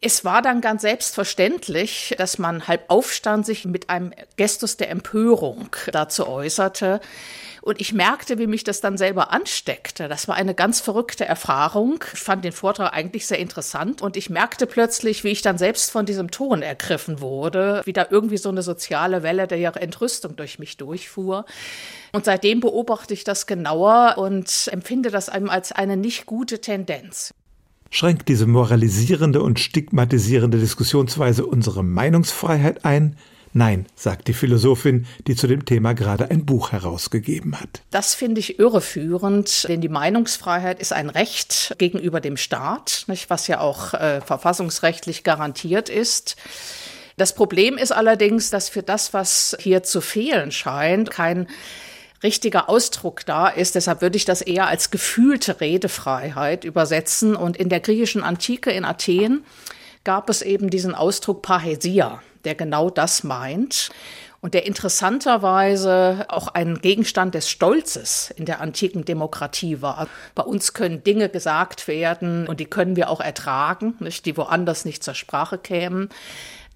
es 0.00 0.24
war 0.24 0.42
dann 0.42 0.60
ganz 0.60 0.82
selbstverständlich, 0.82 2.14
dass 2.16 2.38
man 2.38 2.68
halb 2.68 2.84
aufstand, 2.86 3.44
sich 3.44 3.64
mit 3.64 3.90
einem 3.90 4.12
Gestus 4.36 4.76
der 4.76 4.90
Empörung 4.90 5.74
dazu 5.90 6.28
äußerte. 6.28 7.00
Und 7.66 7.80
ich 7.80 7.92
merkte, 7.92 8.38
wie 8.38 8.46
mich 8.46 8.62
das 8.62 8.80
dann 8.80 8.96
selber 8.96 9.32
ansteckte. 9.32 10.06
Das 10.06 10.28
war 10.28 10.36
eine 10.36 10.54
ganz 10.54 10.78
verrückte 10.78 11.24
Erfahrung. 11.24 11.98
Ich 12.14 12.20
fand 12.20 12.44
den 12.44 12.52
Vortrag 12.52 12.92
eigentlich 12.92 13.26
sehr 13.26 13.40
interessant 13.40 14.02
und 14.02 14.16
ich 14.16 14.30
merkte 14.30 14.68
plötzlich, 14.68 15.24
wie 15.24 15.30
ich 15.30 15.42
dann 15.42 15.58
selbst 15.58 15.90
von 15.90 16.06
diesem 16.06 16.30
Ton 16.30 16.62
ergriffen 16.62 17.20
wurde, 17.20 17.82
wie 17.84 17.92
da 17.92 18.06
irgendwie 18.08 18.36
so 18.36 18.50
eine 18.50 18.62
soziale 18.62 19.24
Welle 19.24 19.48
der 19.48 19.82
Entrüstung 19.82 20.36
durch 20.36 20.60
mich 20.60 20.76
durchfuhr. 20.76 21.44
Und 22.12 22.24
seitdem 22.24 22.60
beobachte 22.60 23.14
ich 23.14 23.24
das 23.24 23.48
genauer 23.48 24.14
und 24.16 24.68
empfinde 24.70 25.10
das 25.10 25.28
einem 25.28 25.50
als 25.50 25.72
eine 25.72 25.96
nicht 25.96 26.26
gute 26.26 26.60
Tendenz. 26.60 27.34
Schränkt 27.90 28.28
diese 28.28 28.46
moralisierende 28.46 29.42
und 29.42 29.58
stigmatisierende 29.58 30.58
Diskussionsweise 30.58 31.44
unsere 31.44 31.82
Meinungsfreiheit 31.82 32.84
ein? 32.84 33.16
Nein, 33.56 33.86
sagt 33.94 34.28
die 34.28 34.34
Philosophin, 34.34 35.06
die 35.26 35.34
zu 35.34 35.46
dem 35.46 35.64
Thema 35.64 35.94
gerade 35.94 36.30
ein 36.30 36.44
Buch 36.44 36.72
herausgegeben 36.72 37.58
hat. 37.58 37.80
Das 37.90 38.14
finde 38.14 38.38
ich 38.38 38.58
irreführend, 38.58 39.66
denn 39.66 39.80
die 39.80 39.88
Meinungsfreiheit 39.88 40.78
ist 40.78 40.92
ein 40.92 41.08
Recht 41.08 41.74
gegenüber 41.78 42.20
dem 42.20 42.36
Staat, 42.36 43.04
nicht, 43.06 43.30
was 43.30 43.46
ja 43.46 43.60
auch 43.60 43.94
äh, 43.94 44.20
verfassungsrechtlich 44.20 45.24
garantiert 45.24 45.88
ist. 45.88 46.36
Das 47.16 47.34
Problem 47.34 47.78
ist 47.78 47.92
allerdings, 47.92 48.50
dass 48.50 48.68
für 48.68 48.82
das, 48.82 49.14
was 49.14 49.56
hier 49.58 49.82
zu 49.82 50.02
fehlen 50.02 50.52
scheint, 50.52 51.10
kein 51.10 51.46
richtiger 52.22 52.68
Ausdruck 52.68 53.24
da 53.24 53.48
ist. 53.48 53.74
Deshalb 53.74 54.02
würde 54.02 54.18
ich 54.18 54.26
das 54.26 54.42
eher 54.42 54.66
als 54.66 54.90
gefühlte 54.90 55.62
Redefreiheit 55.62 56.64
übersetzen. 56.64 57.34
Und 57.34 57.56
in 57.56 57.70
der 57.70 57.80
griechischen 57.80 58.22
Antike 58.22 58.70
in 58.70 58.84
Athen 58.84 59.44
gab 60.04 60.28
es 60.28 60.42
eben 60.42 60.68
diesen 60.68 60.94
Ausdruck 60.94 61.40
Parhesia 61.40 62.20
der 62.46 62.54
genau 62.54 62.88
das 62.88 63.24
meint 63.24 63.90
und 64.40 64.54
der 64.54 64.64
interessanterweise 64.64 66.26
auch 66.28 66.48
ein 66.48 66.78
Gegenstand 66.80 67.34
des 67.34 67.50
Stolzes 67.50 68.32
in 68.36 68.44
der 68.44 68.60
antiken 68.60 69.04
Demokratie 69.04 69.82
war. 69.82 70.06
Bei 70.34 70.44
uns 70.44 70.72
können 70.72 71.02
Dinge 71.02 71.28
gesagt 71.28 71.88
werden 71.88 72.46
und 72.46 72.60
die 72.60 72.66
können 72.66 72.96
wir 72.96 73.10
auch 73.10 73.20
ertragen, 73.20 73.94
nicht, 73.98 74.24
die 74.24 74.36
woanders 74.36 74.84
nicht 74.84 75.02
zur 75.02 75.14
Sprache 75.14 75.58
kämen. 75.58 76.10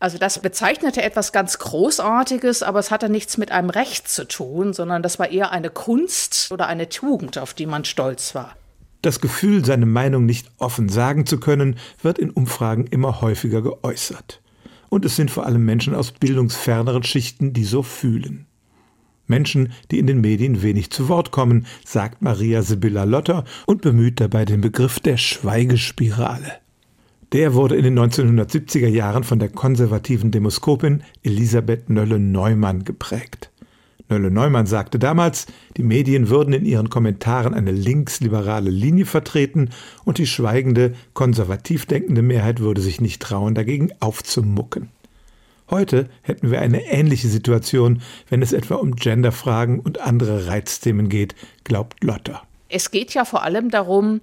Also 0.01 0.17
das 0.17 0.39
bezeichnete 0.39 1.03
etwas 1.03 1.31
ganz 1.31 1.59
Großartiges, 1.59 2.63
aber 2.63 2.79
es 2.79 2.91
hatte 2.91 3.11
nichts 3.11 3.37
mit 3.37 3.53
einem 3.53 3.71
Recht 3.71 4.09
zu 4.09 4.27
tun, 4.27 4.73
sondern 4.73 5.03
das 5.03 5.19
war 5.19 5.31
eher 5.31 5.53
eine 5.53 5.71
Kunst 5.71 6.51
oder 6.51 6.67
eine 6.67 6.89
Tugend, 6.89 7.39
auf 7.39 7.53
die 7.55 7.67
man 7.67 7.85
stolz 7.85 8.35
war. 8.35 8.57
Das 9.03 9.21
Gefühl, 9.21 9.65
seine 9.65 9.87
Meinung 9.87 10.27
nicht 10.27 10.51
offen 10.59 10.89
sagen 10.89 11.27
zu 11.27 11.39
können, 11.39 11.79
wird 12.03 12.19
in 12.19 12.31
Umfragen 12.31 12.87
immer 12.87 13.21
häufiger 13.21 13.63
geäußert. 13.63 14.41
Und 14.91 15.07
es 15.07 15.17
sind 15.17 15.31
vor 15.31 15.47
allem 15.47 15.65
Menschen 15.65 15.95
aus 15.95 16.13
bildungsferneren 16.13 17.03
Schichten, 17.03 17.55
die 17.55 17.65
so 17.65 17.83
fühlen. 17.83 18.45
Menschen, 19.27 19.73
die 19.91 19.99
in 19.99 20.07
den 20.07 20.21
Medien 20.21 20.61
wenig 20.61 20.91
zu 20.91 21.09
Wort 21.09 21.31
kommen, 21.31 21.65
sagt 21.87 22.21
Maria 22.21 22.61
Sibylla 22.61 23.05
Lotter 23.05 23.45
und 23.65 23.81
bemüht 23.81 24.21
dabei 24.21 24.45
den 24.45 24.61
Begriff 24.61 25.01
der 25.01 25.17
Schweigespirale. 25.17 26.53
Der 27.33 27.55
wurde 27.55 27.77
in 27.77 27.85
den 27.85 27.99
1970er 27.99 28.89
Jahren 28.89 29.23
von 29.23 29.39
der 29.39 29.49
konservativen 29.49 30.33
Demoskopin 30.33 31.05
Elisabeth 31.23 31.89
Nölle-Neumann 31.89 32.83
geprägt. 32.83 33.50
Nölle-Neumann 34.11 34.67
sagte 34.67 34.99
damals, 34.99 35.47
die 35.77 35.83
Medien 35.83 36.29
würden 36.29 36.53
in 36.53 36.65
ihren 36.65 36.91
Kommentaren 36.91 37.55
eine 37.55 37.73
linksliberale 37.73 38.71
Linie 38.71 39.07
vertreten 39.07 39.71
und 40.05 40.19
die 40.19 40.27
schweigende, 40.27 40.95
konservativ 41.15 41.87
denkende 41.87 42.23
Mehrheit 42.23 42.61
würde 42.61 42.81
sich 42.81 43.01
nicht 43.01 43.23
trauen, 43.23 43.55
dagegen 43.55 43.91
aufzumucken. 44.01 44.91
Heute 45.71 46.09
hätten 46.23 46.51
wir 46.51 46.61
eine 46.61 46.85
ähnliche 46.87 47.29
Situation, 47.29 48.03
wenn 48.29 48.43
es 48.43 48.53
etwa 48.53 48.75
um 48.75 48.97
Genderfragen 48.97 49.79
und 49.79 50.01
andere 50.01 50.49
Reizthemen 50.49 51.09
geht, 51.09 51.37
glaubt 51.63 52.03
Lotter. 52.03 52.43
Es 52.69 52.91
geht 52.91 53.15
ja 53.15 53.25
vor 53.25 53.45
allem 53.45 53.71
darum, 53.71 54.21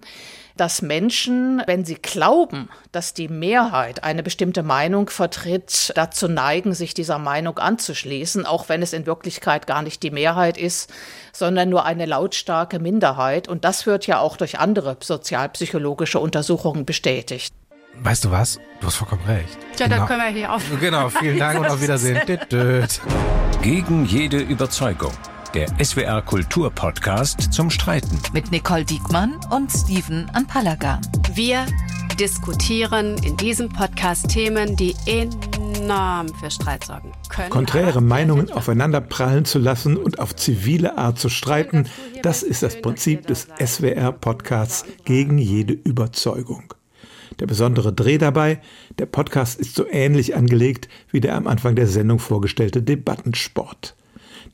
dass 0.58 0.82
Menschen, 0.82 1.62
wenn 1.66 1.86
sie 1.86 1.96
glauben, 1.96 2.70
dass 2.92 3.14
die 3.14 3.28
Mehrheit 3.28 4.04
eine 4.04 4.24
bestimmte 4.24 4.64
Meinung 4.64 5.10
vertritt, 5.10 5.92
dazu 5.96 6.28
neigen, 6.28 6.74
sich 6.74 6.94
dieser 6.94 7.20
Meinung 7.20 7.60
anzuschließen, 7.60 8.46
auch 8.46 8.70
wenn 8.70 8.82
es 8.82 8.94
in 8.94 9.06
Wirklichkeit 9.06 9.68
gar 9.68 9.82
nicht 9.82 10.04
die 10.04 10.12
Mehrheit 10.12 10.58
ist, 10.58 10.92
sondern 11.32 11.70
nur 11.70 11.86
eine 11.86 12.06
lautstarke 12.06 12.80
Minderheit. 12.80 13.48
Und 13.48 13.64
das 13.64 13.86
wird 13.86 14.08
ja 14.08 14.20
auch 14.20 14.38
durch 14.38 14.60
andere 14.60 14.98
sozialpsychologische 15.00 16.20
Untersuchungen 16.20 16.86
bestätigt. 16.86 17.54
Weißt 18.00 18.26
du 18.26 18.32
was? 18.32 18.60
Du 18.80 18.88
hast 18.88 18.96
vollkommen 18.96 19.26
recht. 19.26 19.58
Ja, 19.78 19.88
genau. 19.88 19.98
dann 19.98 20.08
können 20.08 20.22
wir 20.22 20.30
hier 20.30 20.54
auf. 20.54 20.64
Genau, 20.80 21.10
vielen 21.10 21.40
Dank 21.40 21.60
und 21.60 21.68
auf 21.68 21.82
Wiedersehen. 21.82 22.22
Gegen 23.62 24.06
jede 24.06 24.38
Überzeugung. 24.38 25.14
Der 25.58 25.84
SWR 25.84 26.22
Kultur 26.22 26.70
Podcast 26.70 27.52
zum 27.52 27.72
Streiten. 27.72 28.20
Mit 28.32 28.52
Nicole 28.52 28.86
Diekmann 28.86 29.40
und 29.50 29.72
Steven 29.72 30.30
Anpalagan. 30.34 31.02
Wir 31.34 31.66
diskutieren 32.20 33.18
in 33.24 33.36
diesem 33.38 33.68
Podcast 33.68 34.30
Themen, 34.30 34.76
die 34.76 34.96
enorm 35.08 36.28
für 36.40 36.52
Streit 36.52 36.84
sorgen 36.84 37.12
können. 37.30 37.50
Konträre 37.50 38.02
Meinungen 38.02 38.52
aufeinander 38.54 39.02
prallen 39.02 39.46
zu 39.46 39.58
lassen 39.58 39.98
und 39.98 40.20
auf 40.20 40.36
zivile 40.36 40.96
Art 41.00 41.18
zu 41.18 41.28
streiten, 41.28 41.88
das 42.22 42.44
ist 42.44 42.62
das 42.62 42.80
Prinzip 42.80 43.26
des 43.26 43.48
SWR 43.60 44.12
Podcasts 44.12 44.86
gegen 45.06 45.40
jede 45.40 45.74
Überzeugung. 45.74 46.76
Der 47.40 47.48
besondere 47.48 47.92
Dreh 47.94 48.20
dabei, 48.20 48.62
der 49.00 49.08
Podcast 49.08 49.60
ist 49.60 49.74
so 49.74 49.88
ähnlich 49.90 50.36
angelegt 50.36 50.88
wie 51.10 51.20
der 51.20 51.34
am 51.34 51.48
Anfang 51.48 51.76
der 51.76 51.88
Sendung 51.88 52.20
vorgestellte 52.20 52.84
Debattensport. 52.84 53.97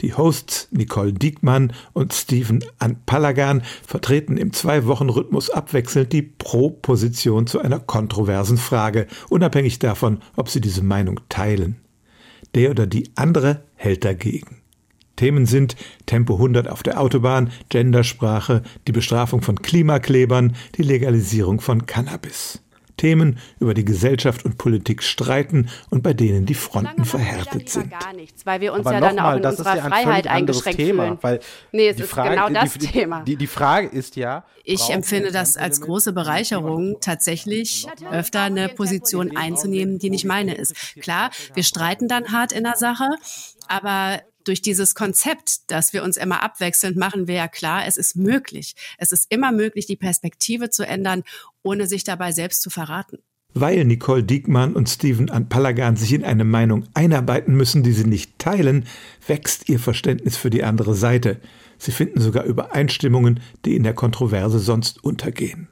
Die 0.01 0.13
Hosts 0.13 0.67
Nicole 0.71 1.13
Diekmann 1.13 1.73
und 1.93 2.13
Steven 2.13 2.63
Anpalagan 2.79 3.63
vertreten 3.85 4.37
im 4.37 4.53
Zwei-Wochen-Rhythmus 4.53 5.49
abwechselnd 5.49 6.13
die 6.13 6.21
Pro-Position 6.21 7.47
zu 7.47 7.59
einer 7.59 7.79
kontroversen 7.79 8.57
Frage, 8.57 9.07
unabhängig 9.29 9.79
davon, 9.79 10.19
ob 10.35 10.49
sie 10.49 10.61
diese 10.61 10.83
Meinung 10.83 11.19
teilen. 11.29 11.77
Der 12.55 12.71
oder 12.71 12.87
die 12.87 13.11
andere 13.15 13.63
hält 13.75 14.05
dagegen. 14.05 14.57
Themen 15.15 15.45
sind 15.45 15.75
Tempo 16.05 16.35
100 16.35 16.67
auf 16.67 16.81
der 16.81 16.99
Autobahn, 16.99 17.51
Gendersprache, 17.69 18.63
die 18.87 18.91
Bestrafung 18.91 19.41
von 19.41 19.61
Klimaklebern, 19.61 20.55
die 20.75 20.83
Legalisierung 20.83 21.61
von 21.61 21.85
Cannabis. 21.85 22.62
Themen, 22.97 23.39
über 23.59 23.73
die 23.73 23.85
Gesellschaft 23.85 24.45
und 24.45 24.57
Politik 24.57 25.03
streiten 25.03 25.69
und 25.89 26.03
bei 26.03 26.13
denen 26.13 26.45
die 26.45 26.53
Fronten 26.53 27.05
verhärtet 27.05 27.69
sind. 27.69 27.91
Gar 27.91 28.13
nichts, 28.13 28.45
weil 28.45 28.61
wir 28.61 28.73
uns 28.73 28.85
ja 28.85 28.99
dann 28.99 29.15
mal, 29.15 29.33
auch 29.33 29.37
in 29.37 29.45
unserer 29.45 29.77
ja 29.77 29.83
Freiheit 29.83 30.27
eingeschränkt 30.27 30.79
Thema, 30.79 31.03
fühlen. 31.05 31.17
Weil 31.21 31.39
nee, 31.71 31.87
es 31.87 31.99
ist 31.99 32.09
Frage, 32.09 32.29
genau 32.31 32.49
das 32.49 32.73
die, 32.73 32.87
Thema. 32.87 33.23
Die, 33.23 33.35
die, 33.35 33.47
Frage 33.47 33.87
ist 33.87 34.15
ja. 34.15 34.45
Ich 34.63 34.89
empfinde 34.89 35.31
das 35.31 35.57
als 35.57 35.81
große 35.81 36.13
Bereicherung, 36.13 36.97
tatsächlich 37.01 37.87
öfter 38.11 38.43
eine 38.43 38.69
Position 38.69 39.35
einzunehmen, 39.35 39.99
die 39.99 40.09
nicht 40.09 40.25
meine 40.25 40.55
ist. 40.55 40.75
Klar, 41.01 41.31
wir 41.53 41.63
streiten 41.63 42.07
dann 42.07 42.31
hart 42.31 42.51
in 42.51 42.63
der 42.63 42.75
Sache, 42.75 43.09
aber 43.67 44.21
durch 44.47 44.61
dieses 44.61 44.95
Konzept, 44.95 45.71
dass 45.71 45.93
wir 45.93 46.03
uns 46.03 46.17
immer 46.17 46.43
abwechselnd 46.43 46.97
machen, 46.97 47.27
wir 47.27 47.35
ja 47.35 47.47
klar, 47.47 47.85
es 47.87 47.97
ist 47.97 48.15
möglich. 48.15 48.75
Es 48.97 49.11
ist 49.11 49.31
immer 49.31 49.51
möglich, 49.51 49.85
die 49.85 49.95
Perspektive 49.95 50.69
zu 50.69 50.85
ändern, 50.85 51.23
ohne 51.61 51.87
sich 51.87 52.03
dabei 52.03 52.31
selbst 52.31 52.61
zu 52.61 52.69
verraten. 52.69 53.19
Weil 53.55 53.85
Nicole 53.85 54.23
Diekmann 54.23 54.73
und 54.73 54.89
Steven 54.89 55.29
Anpalagan 55.29 55.95
sich 55.95 56.13
in 56.13 56.23
eine 56.23 56.43
Meinung 56.43 56.87
einarbeiten 56.95 57.55
müssen, 57.55 57.83
die 57.83 57.91
sie 57.91 58.05
nicht 58.05 58.39
teilen, 58.39 58.85
wächst 59.27 59.69
ihr 59.69 59.79
Verständnis 59.79 60.37
für 60.37 60.49
die 60.49 60.63
andere 60.63 60.95
Seite. 60.95 61.39
Sie 61.77 61.91
finden 61.91 62.19
sogar 62.19 62.45
Übereinstimmungen, 62.45 63.41
die 63.65 63.75
in 63.75 63.83
der 63.83 63.93
Kontroverse 63.93 64.57
sonst 64.57 65.03
untergehen. 65.03 65.67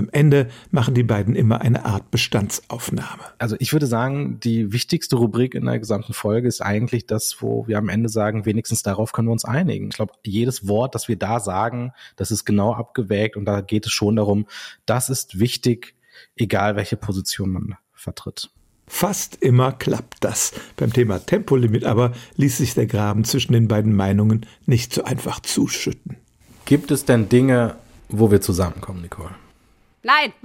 Am 0.00 0.08
Ende 0.12 0.48
machen 0.70 0.94
die 0.94 1.02
beiden 1.02 1.36
immer 1.36 1.60
eine 1.60 1.84
Art 1.84 2.10
Bestandsaufnahme. 2.10 3.22
Also 3.36 3.54
ich 3.58 3.74
würde 3.74 3.86
sagen, 3.86 4.40
die 4.40 4.72
wichtigste 4.72 5.16
Rubrik 5.16 5.54
in 5.54 5.66
der 5.66 5.78
gesamten 5.78 6.14
Folge 6.14 6.48
ist 6.48 6.62
eigentlich 6.62 7.06
das, 7.06 7.42
wo 7.42 7.66
wir 7.68 7.76
am 7.76 7.90
Ende 7.90 8.08
sagen, 8.08 8.46
wenigstens 8.46 8.82
darauf 8.82 9.12
können 9.12 9.28
wir 9.28 9.32
uns 9.32 9.44
einigen. 9.44 9.88
Ich 9.88 9.96
glaube, 9.96 10.14
jedes 10.24 10.66
Wort, 10.66 10.94
das 10.94 11.08
wir 11.08 11.16
da 11.16 11.38
sagen, 11.38 11.92
das 12.16 12.30
ist 12.30 12.46
genau 12.46 12.72
abgewägt 12.72 13.36
und 13.36 13.44
da 13.44 13.60
geht 13.60 13.84
es 13.84 13.92
schon 13.92 14.16
darum, 14.16 14.46
das 14.86 15.10
ist 15.10 15.38
wichtig, 15.38 15.94
egal 16.34 16.76
welche 16.76 16.96
Position 16.96 17.50
man 17.50 17.76
vertritt. 17.92 18.48
Fast 18.86 19.36
immer 19.42 19.72
klappt 19.72 20.24
das. 20.24 20.54
Beim 20.76 20.94
Thema 20.94 21.18
Tempolimit 21.18 21.84
aber 21.84 22.12
ließ 22.36 22.56
sich 22.56 22.72
der 22.72 22.86
Graben 22.86 23.24
zwischen 23.24 23.52
den 23.52 23.68
beiden 23.68 23.94
Meinungen 23.94 24.46
nicht 24.64 24.94
so 24.94 25.04
einfach 25.04 25.40
zuschütten. 25.40 26.16
Gibt 26.64 26.90
es 26.90 27.04
denn 27.04 27.28
Dinge, 27.28 27.76
wo 28.08 28.30
wir 28.30 28.40
zusammenkommen, 28.40 29.02
Nicole? 29.02 29.34
Nein. 30.02 30.32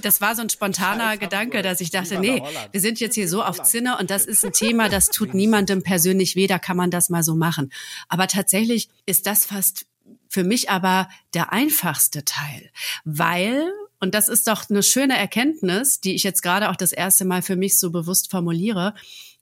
Das 0.00 0.20
war 0.20 0.34
so 0.34 0.42
ein 0.42 0.50
spontaner 0.50 1.16
Gedanke, 1.16 1.62
dass 1.62 1.80
ich 1.80 1.90
dachte, 1.90 2.18
nee, 2.18 2.42
wir 2.72 2.80
sind 2.80 2.98
jetzt 2.98 3.14
hier 3.14 3.28
so 3.28 3.42
auf 3.42 3.62
Zinne 3.62 3.98
und 3.98 4.10
das 4.10 4.26
ist 4.26 4.44
ein 4.44 4.52
Thema, 4.52 4.88
das 4.88 5.06
tut 5.06 5.32
niemandem 5.32 5.82
persönlich 5.82 6.34
weh, 6.34 6.48
da 6.48 6.58
kann 6.58 6.76
man 6.76 6.90
das 6.90 7.08
mal 7.08 7.22
so 7.22 7.36
machen. 7.36 7.72
Aber 8.08 8.26
tatsächlich 8.26 8.88
ist 9.06 9.26
das 9.26 9.46
fast 9.46 9.86
für 10.28 10.42
mich 10.44 10.70
aber 10.70 11.08
der 11.34 11.52
einfachste 11.52 12.24
Teil, 12.24 12.70
weil 13.04 13.70
und 14.00 14.16
das 14.16 14.28
ist 14.28 14.48
doch 14.48 14.68
eine 14.68 14.82
schöne 14.82 15.16
Erkenntnis, 15.16 16.00
die 16.00 16.16
ich 16.16 16.24
jetzt 16.24 16.42
gerade 16.42 16.70
auch 16.70 16.76
das 16.76 16.92
erste 16.92 17.24
Mal 17.24 17.40
für 17.40 17.54
mich 17.54 17.78
so 17.78 17.92
bewusst 17.92 18.32
formuliere, 18.32 18.94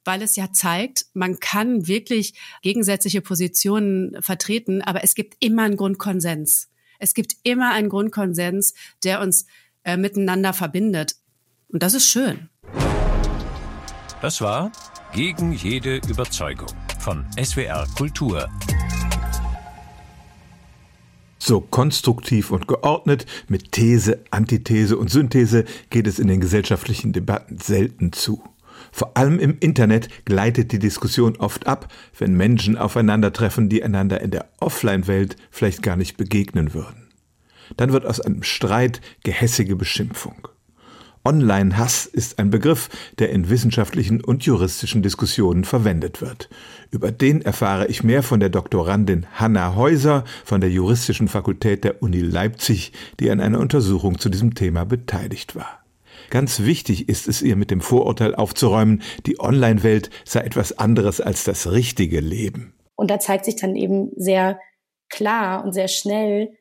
weil 0.04 0.20
es 0.20 0.36
ja 0.36 0.52
zeigt, 0.52 1.06
man 1.14 1.40
kann 1.40 1.86
wirklich 1.86 2.34
gegensätzliche 2.60 3.22
Positionen 3.22 4.20
vertreten, 4.20 4.82
aber 4.82 5.02
es 5.02 5.14
gibt 5.14 5.36
immer 5.40 5.62
einen 5.62 5.78
Grundkonsens. 5.78 6.68
Es 7.02 7.14
gibt 7.14 7.36
immer 7.42 7.72
einen 7.72 7.88
Grundkonsens, 7.88 8.74
der 9.02 9.22
uns 9.22 9.46
äh, 9.84 9.96
miteinander 9.96 10.52
verbindet. 10.52 11.16
Und 11.68 11.82
das 11.82 11.94
ist 11.94 12.06
schön. 12.06 12.50
Das 14.20 14.42
war 14.42 14.70
Gegen 15.12 15.52
jede 15.52 15.96
Überzeugung 16.08 16.68
von 17.00 17.26
SWR 17.42 17.86
Kultur. 17.96 18.48
So 21.38 21.62
konstruktiv 21.62 22.50
und 22.50 22.68
geordnet 22.68 23.24
mit 23.48 23.72
These, 23.72 24.22
Antithese 24.30 24.98
und 24.98 25.10
Synthese 25.10 25.64
geht 25.88 26.06
es 26.06 26.18
in 26.18 26.28
den 26.28 26.40
gesellschaftlichen 26.40 27.12
Debatten 27.12 27.58
selten 27.58 28.12
zu. 28.12 28.44
Vor 28.92 29.16
allem 29.16 29.38
im 29.38 29.56
Internet 29.60 30.24
gleitet 30.24 30.72
die 30.72 30.78
Diskussion 30.78 31.36
oft 31.36 31.66
ab, 31.66 31.92
wenn 32.18 32.34
Menschen 32.34 32.76
aufeinandertreffen, 32.76 33.68
die 33.68 33.82
einander 33.82 34.20
in 34.20 34.30
der 34.30 34.48
Offline-Welt 34.58 35.36
vielleicht 35.50 35.82
gar 35.82 35.96
nicht 35.96 36.16
begegnen 36.16 36.74
würden. 36.74 37.08
Dann 37.76 37.92
wird 37.92 38.06
aus 38.06 38.20
einem 38.20 38.42
Streit 38.42 39.00
gehässige 39.22 39.76
Beschimpfung. 39.76 40.48
Online-Hass 41.22 42.06
ist 42.06 42.38
ein 42.38 42.48
Begriff, 42.48 42.88
der 43.18 43.30
in 43.30 43.50
wissenschaftlichen 43.50 44.24
und 44.24 44.44
juristischen 44.44 45.02
Diskussionen 45.02 45.64
verwendet 45.64 46.22
wird. 46.22 46.48
Über 46.90 47.12
den 47.12 47.42
erfahre 47.42 47.86
ich 47.88 48.02
mehr 48.02 48.22
von 48.22 48.40
der 48.40 48.48
Doktorandin 48.48 49.26
Hanna 49.34 49.74
Häuser 49.74 50.24
von 50.44 50.62
der 50.62 50.70
Juristischen 50.70 51.28
Fakultät 51.28 51.84
der 51.84 52.02
Uni 52.02 52.20
Leipzig, 52.20 52.92
die 53.20 53.30
an 53.30 53.40
einer 53.40 53.60
Untersuchung 53.60 54.18
zu 54.18 54.30
diesem 54.30 54.54
Thema 54.54 54.84
beteiligt 54.84 55.54
war. 55.54 55.79
Ganz 56.30 56.60
wichtig 56.60 57.08
ist 57.08 57.28
es 57.28 57.42
ihr 57.42 57.56
mit 57.56 57.70
dem 57.70 57.80
Vorurteil 57.80 58.34
aufzuräumen, 58.34 59.02
die 59.26 59.40
Online-Welt 59.40 60.10
sei 60.24 60.40
etwas 60.40 60.78
anderes 60.78 61.20
als 61.20 61.44
das 61.44 61.70
richtige 61.70 62.20
Leben. 62.20 62.74
Und 62.96 63.10
da 63.10 63.18
zeigt 63.18 63.44
sich 63.44 63.56
dann 63.56 63.76
eben 63.76 64.10
sehr 64.16 64.60
klar 65.08 65.64
und 65.64 65.72
sehr 65.72 65.88
schnell, 65.88 66.56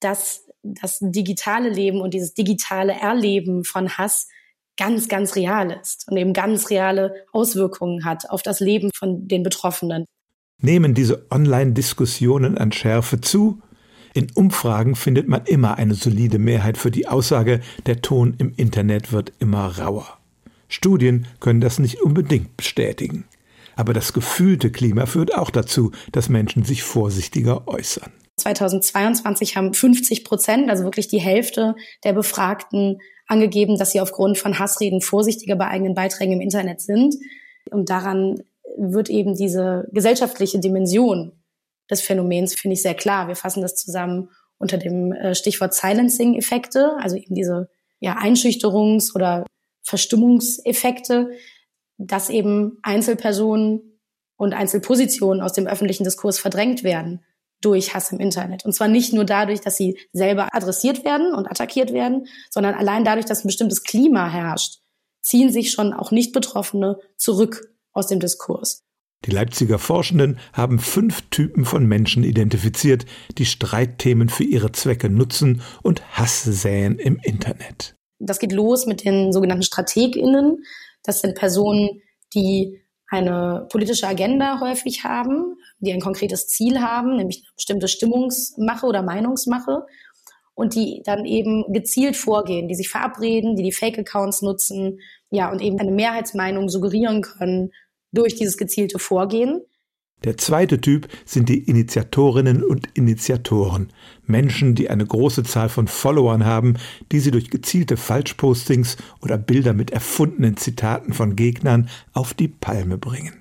dass 0.00 0.46
das 0.62 0.98
digitale 1.00 1.70
Leben 1.70 2.00
und 2.00 2.14
dieses 2.14 2.34
digitale 2.34 2.92
Erleben 2.92 3.64
von 3.64 3.96
Hass 3.96 4.28
ganz, 4.76 5.08
ganz 5.08 5.36
real 5.36 5.70
ist 5.80 6.06
und 6.08 6.16
eben 6.16 6.32
ganz 6.32 6.70
reale 6.70 7.14
Auswirkungen 7.32 8.04
hat 8.04 8.28
auf 8.30 8.42
das 8.42 8.60
Leben 8.60 8.90
von 8.94 9.28
den 9.28 9.42
Betroffenen. 9.42 10.04
Nehmen 10.60 10.94
diese 10.94 11.26
Online-Diskussionen 11.30 12.58
an 12.58 12.72
Schärfe 12.72 13.20
zu? 13.20 13.60
In 14.16 14.28
Umfragen 14.32 14.94
findet 14.94 15.26
man 15.26 15.44
immer 15.44 15.76
eine 15.76 15.94
solide 15.94 16.38
Mehrheit 16.38 16.78
für 16.78 16.92
die 16.92 17.08
Aussage, 17.08 17.60
der 17.86 18.00
Ton 18.00 18.34
im 18.38 18.52
Internet 18.56 19.10
wird 19.10 19.32
immer 19.40 19.76
rauer. 19.76 20.06
Studien 20.68 21.26
können 21.40 21.60
das 21.60 21.80
nicht 21.80 22.00
unbedingt 22.00 22.56
bestätigen. 22.56 23.24
Aber 23.74 23.92
das 23.92 24.12
gefühlte 24.12 24.70
Klima 24.70 25.06
führt 25.06 25.34
auch 25.34 25.50
dazu, 25.50 25.90
dass 26.12 26.28
Menschen 26.28 26.62
sich 26.62 26.84
vorsichtiger 26.84 27.66
äußern. 27.66 28.12
2022 28.36 29.56
haben 29.56 29.74
50 29.74 30.24
Prozent, 30.24 30.70
also 30.70 30.84
wirklich 30.84 31.08
die 31.08 31.20
Hälfte 31.20 31.74
der 32.04 32.12
Befragten, 32.12 33.00
angegeben, 33.26 33.78
dass 33.78 33.90
sie 33.90 34.00
aufgrund 34.00 34.38
von 34.38 34.60
Hassreden 34.60 35.00
vorsichtiger 35.00 35.56
bei 35.56 35.66
eigenen 35.66 35.94
Beiträgen 35.94 36.34
im 36.34 36.40
Internet 36.40 36.80
sind. 36.80 37.16
Und 37.70 37.90
daran 37.90 38.42
wird 38.76 39.10
eben 39.10 39.34
diese 39.34 39.88
gesellschaftliche 39.92 40.60
Dimension 40.60 41.32
des 41.90 42.00
Phänomens, 42.00 42.54
finde 42.54 42.74
ich, 42.74 42.82
sehr 42.82 42.94
klar. 42.94 43.28
Wir 43.28 43.36
fassen 43.36 43.62
das 43.62 43.74
zusammen 43.76 44.30
unter 44.58 44.78
dem 44.78 45.12
äh, 45.12 45.34
Stichwort 45.34 45.74
Silencing-Effekte, 45.74 46.96
also 46.98 47.16
eben 47.16 47.34
diese 47.34 47.68
ja, 48.00 48.18
Einschüchterungs- 48.18 49.14
oder 49.14 49.44
Verstimmungseffekte, 49.82 51.30
dass 51.98 52.30
eben 52.30 52.78
Einzelpersonen 52.82 54.00
und 54.36 54.54
Einzelpositionen 54.54 55.42
aus 55.42 55.52
dem 55.52 55.66
öffentlichen 55.66 56.04
Diskurs 56.04 56.38
verdrängt 56.38 56.82
werden 56.82 57.24
durch 57.60 57.94
Hass 57.94 58.12
im 58.12 58.20
Internet. 58.20 58.64
Und 58.64 58.72
zwar 58.72 58.88
nicht 58.88 59.12
nur 59.12 59.24
dadurch, 59.24 59.60
dass 59.60 59.76
sie 59.76 59.98
selber 60.12 60.54
adressiert 60.54 61.04
werden 61.04 61.34
und 61.34 61.46
attackiert 61.46 61.92
werden, 61.92 62.26
sondern 62.50 62.74
allein 62.74 63.04
dadurch, 63.04 63.26
dass 63.26 63.44
ein 63.44 63.48
bestimmtes 63.48 63.84
Klima 63.84 64.28
herrscht, 64.28 64.80
ziehen 65.22 65.50
sich 65.50 65.70
schon 65.70 65.92
auch 65.92 66.10
Nicht-Betroffene 66.10 66.98
zurück 67.16 67.74
aus 67.92 68.08
dem 68.08 68.20
Diskurs. 68.20 68.83
Die 69.24 69.30
Leipziger 69.30 69.78
Forschenden 69.78 70.38
haben 70.52 70.78
fünf 70.78 71.22
Typen 71.30 71.64
von 71.64 71.86
Menschen 71.86 72.24
identifiziert, 72.24 73.06
die 73.38 73.46
Streitthemen 73.46 74.28
für 74.28 74.44
ihre 74.44 74.72
Zwecke 74.72 75.08
nutzen 75.08 75.62
und 75.82 76.02
Hass 76.12 76.42
säen 76.42 76.98
im 76.98 77.18
Internet. 77.22 77.96
Das 78.18 78.38
geht 78.38 78.52
los 78.52 78.86
mit 78.86 79.04
den 79.04 79.32
sogenannten 79.32 79.62
StrategInnen. 79.62 80.64
Das 81.02 81.20
sind 81.20 81.36
Personen, 81.36 82.02
die 82.34 82.80
eine 83.08 83.66
politische 83.70 84.08
Agenda 84.08 84.60
häufig 84.60 85.04
haben, 85.04 85.56
die 85.78 85.92
ein 85.92 86.00
konkretes 86.00 86.48
Ziel 86.48 86.80
haben, 86.80 87.16
nämlich 87.16 87.44
eine 87.44 87.54
bestimmte 87.54 87.88
Stimmungsmache 87.88 88.86
oder 88.86 89.02
Meinungsmache 89.02 89.86
und 90.54 90.74
die 90.74 91.02
dann 91.04 91.24
eben 91.24 91.72
gezielt 91.72 92.16
vorgehen, 92.16 92.68
die 92.68 92.74
sich 92.74 92.88
verabreden, 92.88 93.56
die 93.56 93.62
die 93.62 93.72
Fake-Accounts 93.72 94.42
nutzen, 94.42 95.00
ja, 95.30 95.50
und 95.50 95.60
eben 95.60 95.78
eine 95.78 95.90
Mehrheitsmeinung 95.90 96.68
suggerieren 96.68 97.22
können 97.22 97.72
durch 98.14 98.34
dieses 98.34 98.56
gezielte 98.56 98.98
Vorgehen. 98.98 99.62
Der 100.24 100.38
zweite 100.38 100.80
Typ 100.80 101.08
sind 101.26 101.50
die 101.50 101.58
Initiatorinnen 101.58 102.62
und 102.62 102.88
Initiatoren, 102.94 103.90
Menschen, 104.26 104.74
die 104.74 104.88
eine 104.88 105.04
große 105.04 105.42
Zahl 105.42 105.68
von 105.68 105.86
Followern 105.86 106.46
haben, 106.46 106.76
die 107.12 107.20
sie 107.20 107.30
durch 107.30 107.50
gezielte 107.50 107.98
Falschpostings 107.98 108.96
oder 109.20 109.36
Bilder 109.36 109.74
mit 109.74 109.90
erfundenen 109.90 110.56
Zitaten 110.56 111.12
von 111.12 111.36
Gegnern 111.36 111.90
auf 112.14 112.32
die 112.32 112.48
Palme 112.48 112.96
bringen. 112.96 113.34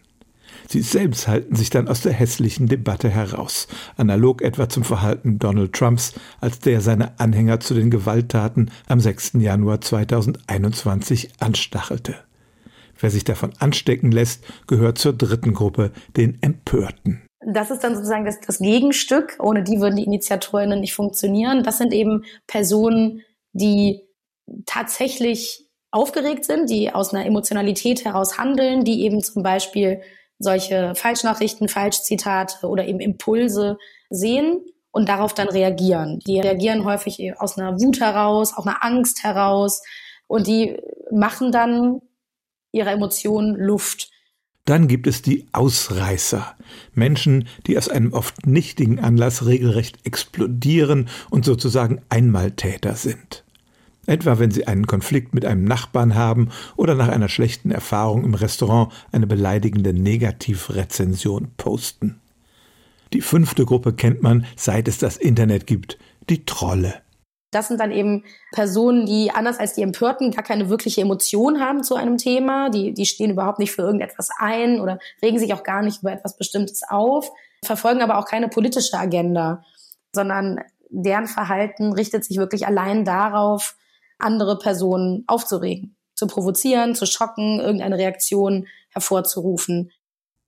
Sie 0.68 0.82
selbst 0.82 1.27
halten 1.27 1.56
sich 1.56 1.70
dann 1.70 1.88
aus 1.88 2.01
der 2.01 2.13
hässlichen 2.13 2.68
Debatte 2.68 3.10
heraus, 3.10 3.68
analog 3.96 4.42
etwa 4.42 4.68
zum 4.68 4.84
Verhalten 4.84 5.39
Donald 5.39 5.74
Trumps, 5.74 6.13
als 6.42 6.60
der 6.60 6.82
seine 6.82 7.20
Anhänger 7.20 7.60
zu 7.60 7.74
den 7.74 7.92
Gewalttaten 7.92 8.72
am 8.88 9.00
6. 9.00 9.34
Januar 9.36 9.82
2021 9.82 11.30
anstachelte. 11.39 12.15
Wer 13.03 13.12
sich 13.12 13.25
davon 13.25 13.51
anstecken 13.60 14.13
lässt, 14.13 14.45
gehört 14.65 14.98
zur 14.98 15.12
dritten 15.12 15.53
Gruppe, 15.53 15.91
den 16.15 16.41
Empörten. 16.41 17.27
Das 17.45 17.69
ist 17.69 17.83
dann 17.83 17.95
sozusagen 17.95 18.24
das, 18.24 18.39
das 18.39 18.60
Gegenstück. 18.60 19.36
Ohne 19.41 19.62
die 19.62 19.81
würden 19.81 19.98
die 19.98 20.05
Initiatorinnen 20.05 20.79
nicht 20.79 20.93
funktionieren. 20.93 21.63
Das 21.63 21.79
sind 21.79 21.93
eben 21.93 22.24
Personen, 22.48 23.19
die 23.51 24.07
tatsächlich 24.65 25.69
aufgeregt 25.91 26.45
sind, 26.45 26.69
die 26.69 26.93
aus 26.93 27.13
einer 27.13 27.25
Emotionalität 27.25 28.05
heraus 28.05 28.38
handeln, 28.38 28.86
die 28.86 29.01
eben 29.01 29.22
zum 29.22 29.43
Beispiel 29.43 30.00
solche 30.39 30.96
Falschnachrichten, 30.96 31.68
Falschzitate 31.68 32.66
oder 32.66 32.87
eben 32.87 33.01
Impulse 33.01 33.77
sehen 34.11 34.61
und 34.92 35.09
darauf 35.09 35.33
dann 35.33 35.50
reagieren. 35.50 36.20
Die 36.25 36.39
reagieren 36.39 36.85
häufig 36.85 37.33
aus 37.37 37.57
einer 37.57 37.81
Wut 37.81 38.00
heraus, 38.00 38.53
auch 38.55 38.66
einer 38.66 38.81
Angst 38.81 39.25
heraus 39.25 39.81
und 40.27 40.48
die 40.48 40.79
machen 41.11 41.51
dann 41.51 42.00
ihrer 42.74 42.92
Emotionen 42.92 43.55
Luft. 43.55 44.09
Dann 44.66 44.88
gibt 44.88 45.07
es 45.07 45.22
die 45.22 45.48
Ausreißer, 45.51 46.55
Menschen, 46.94 47.48
die 47.68 47.77
aus 47.77 47.90
einem 47.90 48.14
oft 48.14 48.46
nichtigen 48.48 49.00
Anlass 49.00 49.46
regelrecht 49.46 50.05
explodieren 50.05 51.09
und 51.29 51.46
sozusagen 51.46 52.01
Einmaltäter 52.09 52.96
sind. 52.96 53.44
Etwa 54.05 54.40
wenn 54.40 54.51
sie 54.51 54.68
einen 54.68 54.88
Konflikt 54.88 55.33
mit 55.33 55.46
einem 55.46 55.64
Nachbarn 55.64 56.16
haben 56.16 56.50
oder 56.75 56.96
nach 56.96 57.07
einer 57.07 57.29
schlechten 57.29 57.72
Erfahrung 57.72 58.25
im 58.25 58.33
Restaurant 58.33 58.92
eine 59.12 59.27
beleidigende 59.27 59.94
Negativrezension 59.94 61.51
posten. 61.55 62.20
Die 63.14 63.22
fünfte 63.22 63.66
Gruppe 63.66 63.94
kennt 63.94 64.24
man, 64.24 64.46
seit 64.55 64.88
es 64.88 64.98
das 64.98 65.18
Internet 65.18 65.68
gibt, 65.68 65.98
die 66.29 66.46
Trolle. 66.46 67.02
Das 67.53 67.68
sind 67.68 67.79
dann 67.79 67.92
eben 67.92 68.24
Personen, 68.51 69.05
die 69.05 69.31
anders 69.31 69.59
als 69.59 69.74
die 69.74 69.81
Empörten 69.81 70.31
gar 70.31 70.44
keine 70.44 70.70
wirkliche 70.70 71.01
Emotion 71.01 71.59
haben 71.59 71.83
zu 71.83 71.96
einem 71.96 72.18
Thema. 72.18 72.70
Die, 72.70 72.94
die 72.94 73.05
stehen 73.05 73.31
überhaupt 73.31 73.59
nicht 73.59 73.72
für 73.72 73.83
irgendetwas 73.83 74.29
ein 74.37 74.79
oder 74.79 75.00
regen 75.22 75.39
sich 75.39 75.53
auch 75.53 75.63
gar 75.63 75.81
nicht 75.81 76.01
über 76.01 76.11
etwas 76.11 76.37
Bestimmtes 76.37 76.81
auf, 76.87 77.31
verfolgen 77.63 78.01
aber 78.01 78.18
auch 78.18 78.25
keine 78.25 78.50
politische 78.50 78.98
Agenda, 78.98 79.63
sondern 80.13 80.59
deren 80.89 81.27
Verhalten 81.27 81.94
richtet 81.94 82.24
sich 82.25 82.37
wirklich 82.37 82.68
allein 82.68 83.05
darauf, 83.05 83.75
andere 84.20 84.57
Personen 84.57 85.24
aufzuregen, 85.27 85.96
zu 86.16 86.27
provozieren, 86.27 86.96
zu 86.96 87.05
schocken, 87.05 87.59
irgendeine 87.59 87.98
Reaktion 87.98 88.68
hervorzurufen. 88.89 89.92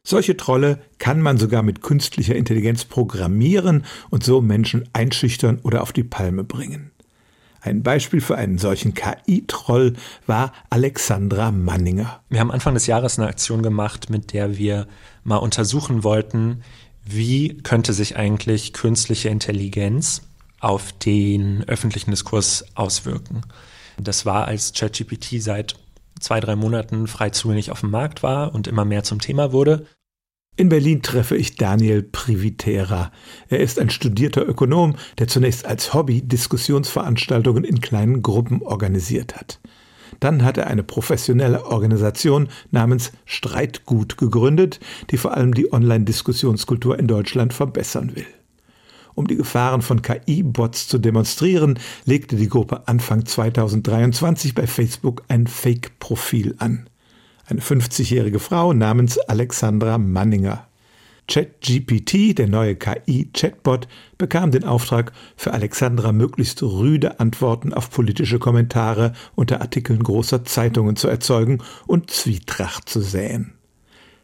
Solche 0.07 0.37
Trolle 0.37 0.79
kann 0.99 1.19
man 1.19 1.37
sogar 1.37 1.63
mit 1.63 1.81
künstlicher 1.81 2.35
Intelligenz 2.35 2.85
programmieren 2.85 3.85
und 4.11 4.23
so 4.23 4.39
Menschen 4.39 4.87
einschüchtern 4.93 5.59
oder 5.63 5.81
auf 5.81 5.93
die 5.93 6.03
Palme 6.03 6.43
bringen. 6.43 6.91
Ein 7.65 7.81
Beispiel 7.81 8.21
für 8.21 8.35
einen 8.35 8.59
solchen 8.59 8.93
KI-Troll 8.93 9.93
war 10.27 10.53
Alexandra 10.69 11.49
Manninger. 11.49 12.21
Wir 12.29 12.39
haben 12.39 12.51
Anfang 12.51 12.75
des 12.75 12.85
Jahres 12.85 13.17
eine 13.17 13.27
Aktion 13.27 13.63
gemacht, 13.63 14.11
mit 14.11 14.33
der 14.33 14.55
wir 14.59 14.87
mal 15.23 15.37
untersuchen 15.37 16.03
wollten, 16.03 16.61
wie 17.05 17.57
könnte 17.57 17.93
sich 17.93 18.17
eigentlich 18.17 18.71
künstliche 18.73 19.29
Intelligenz 19.29 20.21
auf 20.59 20.91
den 20.91 21.63
öffentlichen 21.67 22.11
Diskurs 22.11 22.65
auswirken. 22.75 23.41
Das 23.97 24.27
war, 24.27 24.45
als 24.45 24.73
ChatGPT 24.73 25.41
seit 25.41 25.75
zwei, 26.19 26.39
drei 26.39 26.55
Monaten 26.55 27.07
frei 27.07 27.31
zugänglich 27.31 27.71
auf 27.71 27.79
dem 27.79 27.89
Markt 27.89 28.21
war 28.21 28.53
und 28.53 28.67
immer 28.67 28.85
mehr 28.85 29.01
zum 29.03 29.19
Thema 29.19 29.51
wurde. 29.51 29.87
In 30.57 30.69
Berlin 30.69 31.01
treffe 31.01 31.35
ich 31.35 31.55
Daniel 31.57 32.01
Privitera. 32.01 33.11
Er 33.49 33.59
ist 33.59 33.77
ein 33.77 33.89
studierter 33.89 34.47
Ökonom, 34.47 34.95
der 35.19 35.27
zunächst 35.27 35.65
als 35.65 35.93
Hobby 35.93 36.21
Diskussionsveranstaltungen 36.21 37.65
in 37.65 37.81
kleinen 37.81 38.21
Gruppen 38.21 38.61
organisiert 38.61 39.35
hat. 39.35 39.59
Dann 40.21 40.45
hat 40.45 40.57
er 40.57 40.67
eine 40.67 40.83
professionelle 40.83 41.65
Organisation 41.65 42.47
namens 42.71 43.11
Streitgut 43.25 44.17
gegründet, 44.17 44.79
die 45.11 45.17
vor 45.17 45.35
allem 45.35 45.53
die 45.53 45.73
Online-Diskussionskultur 45.73 46.97
in 46.97 47.07
Deutschland 47.07 47.53
verbessern 47.53 48.15
will. 48.15 48.27
Um 49.13 49.27
die 49.27 49.35
Gefahren 49.35 49.81
von 49.81 50.01
KI-Bots 50.01 50.87
zu 50.87 50.99
demonstrieren, 50.99 51.79
legte 52.05 52.37
die 52.37 52.47
Gruppe 52.47 52.87
Anfang 52.87 53.25
2023 53.25 54.55
bei 54.55 54.67
Facebook 54.67 55.23
ein 55.27 55.47
Fake-Profil 55.47 56.55
an 56.59 56.87
eine 57.47 57.61
50-jährige 57.61 58.39
Frau 58.39 58.73
namens 58.73 59.17
Alexandra 59.17 59.97
Manninger. 59.97 60.67
ChatGPT, 61.27 62.37
der 62.37 62.47
neue 62.47 62.75
KI-Chatbot, 62.75 63.87
bekam 64.17 64.51
den 64.51 64.63
Auftrag, 64.63 65.11
für 65.35 65.53
Alexandra 65.53 66.11
möglichst 66.11 66.61
rüde 66.61 67.19
Antworten 67.19 67.73
auf 67.73 67.89
politische 67.89 68.37
Kommentare 68.37 69.13
unter 69.33 69.61
Artikeln 69.61 70.03
großer 70.03 70.45
Zeitungen 70.45 70.95
zu 70.95 71.07
erzeugen 71.07 71.63
und 71.87 72.11
Zwietracht 72.11 72.87
zu 72.87 73.01
säen. 73.01 73.53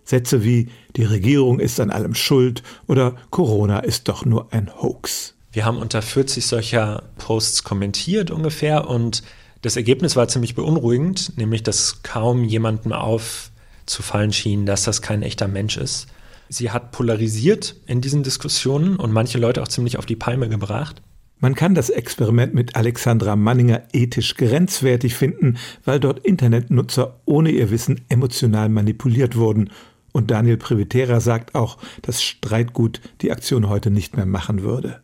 Sätze 0.03 0.43
wie 0.43 0.69
die 0.95 1.03
Regierung 1.03 1.59
ist 1.59 1.79
an 1.79 1.89
allem 1.89 2.15
schuld 2.15 2.63
oder 2.87 3.15
Corona 3.29 3.79
ist 3.79 4.07
doch 4.07 4.25
nur 4.25 4.53
ein 4.53 4.69
Hoax. 4.81 5.35
Wir 5.51 5.65
haben 5.65 5.77
unter 5.77 6.01
40 6.01 6.45
solcher 6.45 7.03
Posts 7.17 7.63
kommentiert 7.63 8.31
ungefähr 8.31 8.87
und 8.87 9.23
das 9.61 9.75
Ergebnis 9.75 10.15
war 10.15 10.27
ziemlich 10.27 10.55
beunruhigend, 10.55 11.37
nämlich 11.37 11.63
dass 11.63 12.01
kaum 12.03 12.43
jemandem 12.43 12.93
aufzufallen 12.93 14.33
schien, 14.33 14.65
dass 14.65 14.83
das 14.83 15.01
kein 15.01 15.21
echter 15.21 15.47
Mensch 15.47 15.77
ist. 15.77 16.07
Sie 16.49 16.71
hat 16.71 16.91
polarisiert 16.91 17.75
in 17.85 18.01
diesen 18.01 18.23
Diskussionen 18.23 18.97
und 18.97 19.13
manche 19.13 19.37
Leute 19.37 19.61
auch 19.61 19.67
ziemlich 19.67 19.97
auf 19.97 20.05
die 20.05 20.15
Palme 20.15 20.49
gebracht. 20.49 21.01
Man 21.39 21.55
kann 21.55 21.73
das 21.73 21.89
Experiment 21.89 22.53
mit 22.53 22.75
Alexandra 22.75 23.35
Manninger 23.35 23.83
ethisch 23.93 24.35
grenzwertig 24.35 25.15
finden, 25.15 25.57
weil 25.85 25.99
dort 25.99 26.19
Internetnutzer 26.19 27.19
ohne 27.25 27.51
ihr 27.51 27.71
Wissen 27.71 28.01
emotional 28.09 28.69
manipuliert 28.69 29.35
wurden. 29.35 29.69
Und 30.11 30.29
Daniel 30.29 30.57
Privitera 30.57 31.19
sagt 31.19 31.55
auch, 31.55 31.77
dass 32.01 32.21
Streitgut 32.21 32.99
die 33.21 33.31
Aktion 33.31 33.69
heute 33.69 33.89
nicht 33.89 34.17
mehr 34.17 34.25
machen 34.25 34.61
würde. 34.61 35.01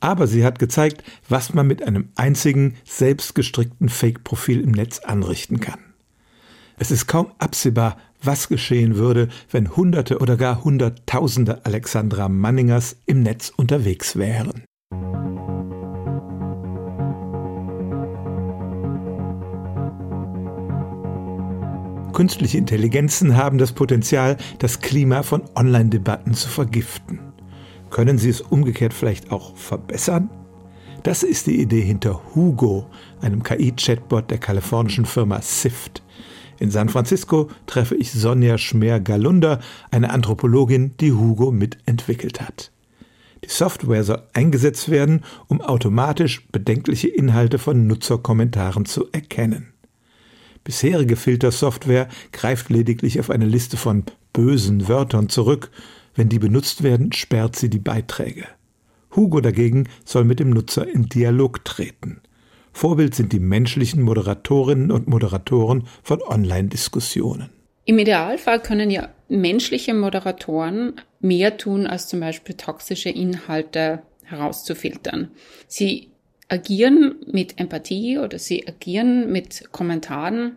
Aber 0.00 0.26
sie 0.26 0.44
hat 0.44 0.58
gezeigt, 0.58 1.04
was 1.28 1.52
man 1.52 1.66
mit 1.66 1.82
einem 1.82 2.08
einzigen, 2.16 2.74
selbstgestrickten 2.84 3.90
Fake-Profil 3.90 4.62
im 4.62 4.72
Netz 4.72 4.98
anrichten 5.00 5.60
kann. 5.60 5.78
Es 6.78 6.90
ist 6.90 7.06
kaum 7.06 7.30
absehbar, 7.38 7.98
was 8.22 8.48
geschehen 8.48 8.96
würde, 8.96 9.28
wenn 9.50 9.76
Hunderte 9.76 10.18
oder 10.18 10.36
gar 10.36 10.64
Hunderttausende 10.64 11.64
Alexandra 11.66 12.28
Manningers 12.30 12.96
im 13.04 13.22
Netz 13.22 13.52
unterwegs 13.54 14.16
wären. 14.16 14.64
Künstliche 22.14 22.58
Intelligenzen 22.58 23.36
haben 23.36 23.56
das 23.56 23.72
Potenzial, 23.72 24.36
das 24.58 24.80
Klima 24.80 25.22
von 25.22 25.42
Online-Debatten 25.54 26.34
zu 26.34 26.48
vergiften. 26.48 27.29
Können 27.90 28.18
sie 28.18 28.30
es 28.30 28.40
umgekehrt 28.40 28.94
vielleicht 28.94 29.30
auch 29.32 29.56
verbessern? 29.56 30.30
Das 31.02 31.22
ist 31.22 31.46
die 31.46 31.60
Idee 31.60 31.82
hinter 31.82 32.20
Hugo, 32.34 32.86
einem 33.20 33.42
KI-Chatbot 33.42 34.30
der 34.30 34.38
kalifornischen 34.38 35.06
Firma 35.06 35.40
Sift. 35.40 36.02
In 36.58 36.70
San 36.70 36.90
Francisco 36.90 37.48
treffe 37.66 37.94
ich 37.94 38.12
Sonja 38.12 38.58
Schmer-Galunder, 38.58 39.60
eine 39.90 40.10
Anthropologin, 40.10 40.94
die 41.00 41.12
Hugo 41.12 41.50
mitentwickelt 41.50 42.40
hat. 42.40 42.70
Die 43.42 43.48
Software 43.48 44.04
soll 44.04 44.22
eingesetzt 44.34 44.90
werden, 44.90 45.24
um 45.48 45.62
automatisch 45.62 46.46
bedenkliche 46.52 47.08
Inhalte 47.08 47.58
von 47.58 47.86
Nutzerkommentaren 47.86 48.84
zu 48.84 49.10
erkennen. 49.12 49.72
Bisherige 50.62 51.16
Filtersoftware 51.16 52.08
greift 52.32 52.68
lediglich 52.68 53.18
auf 53.18 53.30
eine 53.30 53.46
Liste 53.46 53.78
von 53.78 54.04
bösen 54.34 54.88
Wörtern 54.88 55.30
zurück. 55.30 55.70
Wenn 56.14 56.28
die 56.28 56.38
benutzt 56.38 56.82
werden, 56.82 57.12
sperrt 57.12 57.56
sie 57.56 57.70
die 57.70 57.78
Beiträge. 57.78 58.46
Hugo 59.14 59.40
dagegen 59.40 59.88
soll 60.04 60.24
mit 60.24 60.40
dem 60.40 60.50
Nutzer 60.50 60.86
in 60.86 61.06
Dialog 61.06 61.64
treten. 61.64 62.20
Vorbild 62.72 63.14
sind 63.14 63.32
die 63.32 63.40
menschlichen 63.40 64.02
Moderatorinnen 64.02 64.90
und 64.90 65.08
Moderatoren 65.08 65.84
von 66.02 66.22
Online-Diskussionen. 66.22 67.50
Im 67.84 67.98
Idealfall 67.98 68.60
können 68.60 68.90
ja 68.90 69.08
menschliche 69.28 69.94
Moderatoren 69.94 71.00
mehr 71.20 71.56
tun, 71.56 71.86
als 71.86 72.08
zum 72.08 72.20
Beispiel 72.20 72.56
toxische 72.56 73.10
Inhalte 73.10 74.02
herauszufiltern. 74.24 75.30
Sie 75.66 76.10
agieren 76.48 77.16
mit 77.26 77.58
Empathie 77.58 78.18
oder 78.18 78.38
sie 78.38 78.66
agieren 78.66 79.32
mit 79.32 79.72
Kommentaren 79.72 80.56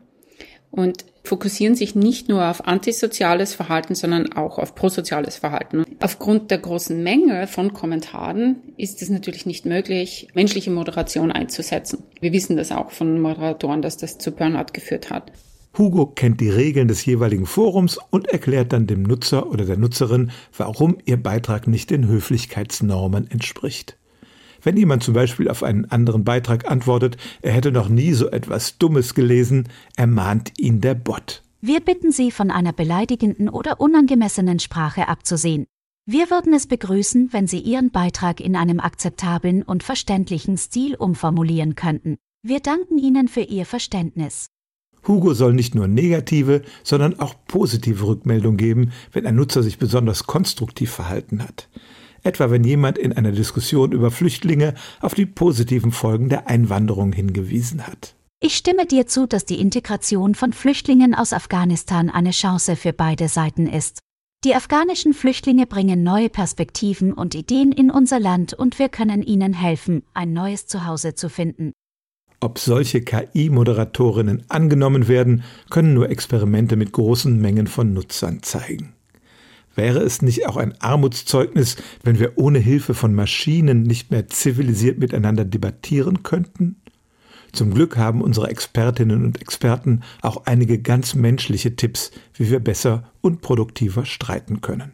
und 0.69 1.05
fokussieren 1.23 1.75
sich 1.75 1.95
nicht 1.95 2.29
nur 2.29 2.49
auf 2.49 2.67
antisoziales 2.67 3.55
Verhalten, 3.55 3.95
sondern 3.95 4.33
auch 4.33 4.59
auf 4.59 4.75
prosoziales 4.75 5.37
Verhalten. 5.37 5.85
Aufgrund 5.99 6.51
der 6.51 6.57
großen 6.57 7.01
Menge 7.01 7.47
von 7.47 7.73
Kommentaren 7.73 8.57
ist 8.77 9.01
es 9.01 9.09
natürlich 9.09 9.45
nicht 9.45 9.65
möglich, 9.65 10.27
menschliche 10.33 10.71
Moderation 10.71 11.31
einzusetzen. 11.31 12.03
Wir 12.19 12.33
wissen 12.33 12.57
das 12.57 12.71
auch 12.71 12.91
von 12.91 13.21
Moderatoren, 13.21 13.81
dass 13.81 13.97
das 13.97 14.17
zu 14.17 14.31
Burnout 14.31 14.73
geführt 14.73 15.09
hat. 15.09 15.31
Hugo 15.75 16.05
kennt 16.05 16.39
die 16.39 16.49
Regeln 16.49 16.87
des 16.87 17.03
jeweiligen 17.03 17.47
Forums 17.47 17.97
und 18.11 18.27
erklärt 18.27 18.73
dann 18.73 18.85
dem 18.85 19.01
Nutzer 19.01 19.49
oder 19.49 19.65
der 19.65 19.77
Nutzerin, 19.77 20.29
warum 20.55 20.97
ihr 21.05 21.17
Beitrag 21.17 21.67
nicht 21.67 21.89
den 21.89 22.07
Höflichkeitsnormen 22.07 23.31
entspricht. 23.31 23.97
Wenn 24.63 24.77
jemand 24.77 25.03
zum 25.03 25.13
Beispiel 25.13 25.49
auf 25.49 25.61
einen 25.61 25.85
anderen 25.85 26.23
Beitrag 26.23 26.71
antwortet, 26.71 27.17
er 27.41 27.51
hätte 27.51 27.71
noch 27.71 27.89
nie 27.89 28.13
so 28.13 28.29
etwas 28.29 28.77
Dummes 28.77 29.13
gelesen, 29.13 29.67
ermahnt 29.97 30.53
ihn 30.57 30.79
der 30.79 30.95
Bot. 30.95 31.43
Wir 31.59 31.81
bitten 31.81 32.11
Sie, 32.11 32.31
von 32.31 32.49
einer 32.49 32.73
beleidigenden 32.73 33.49
oder 33.49 33.81
unangemessenen 33.81 34.59
Sprache 34.59 35.09
abzusehen. 35.09 35.65
Wir 36.05 36.29
würden 36.29 36.53
es 36.53 36.67
begrüßen, 36.67 37.31
wenn 37.31 37.47
Sie 37.47 37.59
Ihren 37.59 37.91
Beitrag 37.91 38.39
in 38.39 38.55
einem 38.55 38.79
akzeptablen 38.79 39.63
und 39.63 39.83
verständlichen 39.83 40.57
Stil 40.57 40.95
umformulieren 40.95 41.75
könnten. 41.75 42.17
Wir 42.41 42.59
danken 42.59 42.97
Ihnen 42.97 43.27
für 43.27 43.41
Ihr 43.41 43.65
Verständnis. 43.65 44.47
Hugo 45.05 45.33
soll 45.33 45.53
nicht 45.53 45.75
nur 45.75 45.87
negative, 45.87 46.61
sondern 46.83 47.19
auch 47.19 47.35
positive 47.47 48.05
Rückmeldung 48.05 48.55
geben, 48.55 48.91
wenn 49.11 49.25
ein 49.25 49.35
Nutzer 49.35 49.61
sich 49.61 49.77
besonders 49.77 50.25
konstruktiv 50.25 50.91
verhalten 50.91 51.43
hat 51.43 51.69
etwa 52.23 52.51
wenn 52.51 52.63
jemand 52.63 52.97
in 52.97 53.13
einer 53.13 53.31
Diskussion 53.31 53.91
über 53.91 54.11
Flüchtlinge 54.11 54.73
auf 55.01 55.13
die 55.13 55.25
positiven 55.25 55.91
Folgen 55.91 56.29
der 56.29 56.47
Einwanderung 56.47 57.13
hingewiesen 57.13 57.85
hat. 57.85 58.15
Ich 58.39 58.55
stimme 58.55 58.85
dir 58.85 59.07
zu, 59.07 59.25
dass 59.25 59.45
die 59.45 59.61
Integration 59.61 60.35
von 60.35 60.51
Flüchtlingen 60.51 61.15
aus 61.15 61.31
Afghanistan 61.31 62.09
eine 62.09 62.31
Chance 62.31 62.75
für 62.75 62.91
beide 62.91 63.29
Seiten 63.29 63.67
ist. 63.67 63.99
Die 64.43 64.55
afghanischen 64.55 65.13
Flüchtlinge 65.13 65.65
bringen 65.65 66.03
neue 66.03 66.27
Perspektiven 66.27 67.13
und 67.13 67.33
Ideen 67.33 67.71
in 67.71 67.89
unser 67.89 68.19
Land 68.19 68.53
und 68.53 68.77
wir 68.79 68.89
können 68.89 69.23
ihnen 69.23 69.53
helfen, 69.53 70.03
ein 70.13 70.33
neues 70.33 70.67
Zuhause 70.67 71.15
zu 71.15 71.29
finden. 71.29 71.71
Ob 72.41 72.59
solche 72.59 72.99
KI-Moderatorinnen 72.99 74.43
angenommen 74.49 75.07
werden, 75.07 75.45
können 75.69 75.93
nur 75.93 76.09
Experimente 76.09 76.75
mit 76.75 76.91
großen 76.91 77.39
Mengen 77.39 77.67
von 77.67 77.93
Nutzern 77.93 78.43
zeigen. 78.43 78.93
Wäre 79.75 79.99
es 79.99 80.21
nicht 80.21 80.47
auch 80.47 80.57
ein 80.57 80.79
Armutszeugnis, 80.79 81.77
wenn 82.03 82.19
wir 82.19 82.37
ohne 82.37 82.59
Hilfe 82.59 82.93
von 82.93 83.13
Maschinen 83.15 83.83
nicht 83.83 84.11
mehr 84.11 84.27
zivilisiert 84.27 84.99
miteinander 84.99 85.45
debattieren 85.45 86.23
könnten? 86.23 86.75
Zum 87.53 87.73
Glück 87.73 87.97
haben 87.97 88.21
unsere 88.21 88.49
Expertinnen 88.49 89.23
und 89.23 89.41
Experten 89.41 90.01
auch 90.21 90.45
einige 90.45 90.79
ganz 90.79 91.13
menschliche 91.13 91.75
Tipps, 91.75 92.11
wie 92.33 92.49
wir 92.49 92.59
besser 92.59 93.11
und 93.21 93.41
produktiver 93.41 94.05
streiten 94.05 94.61
können. 94.61 94.93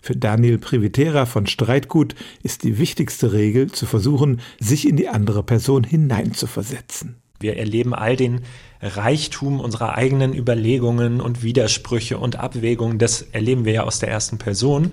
Für 0.00 0.16
Daniel 0.16 0.58
Privitera 0.58 1.26
von 1.26 1.46
Streitgut 1.46 2.14
ist 2.42 2.62
die 2.64 2.78
wichtigste 2.78 3.32
Regel 3.32 3.72
zu 3.72 3.86
versuchen, 3.86 4.40
sich 4.58 4.88
in 4.88 4.96
die 4.96 5.08
andere 5.08 5.42
Person 5.42 5.84
hineinzuversetzen. 5.84 7.16
Wir 7.40 7.56
erleben 7.56 7.94
all 7.94 8.16
den 8.16 8.42
Reichtum 8.80 9.60
unserer 9.60 9.94
eigenen 9.94 10.34
Überlegungen 10.34 11.20
und 11.20 11.42
Widersprüche 11.42 12.18
und 12.18 12.36
Abwägungen. 12.36 12.98
Das 12.98 13.22
erleben 13.22 13.64
wir 13.64 13.72
ja 13.72 13.82
aus 13.84 13.98
der 13.98 14.10
ersten 14.10 14.38
Person. 14.38 14.92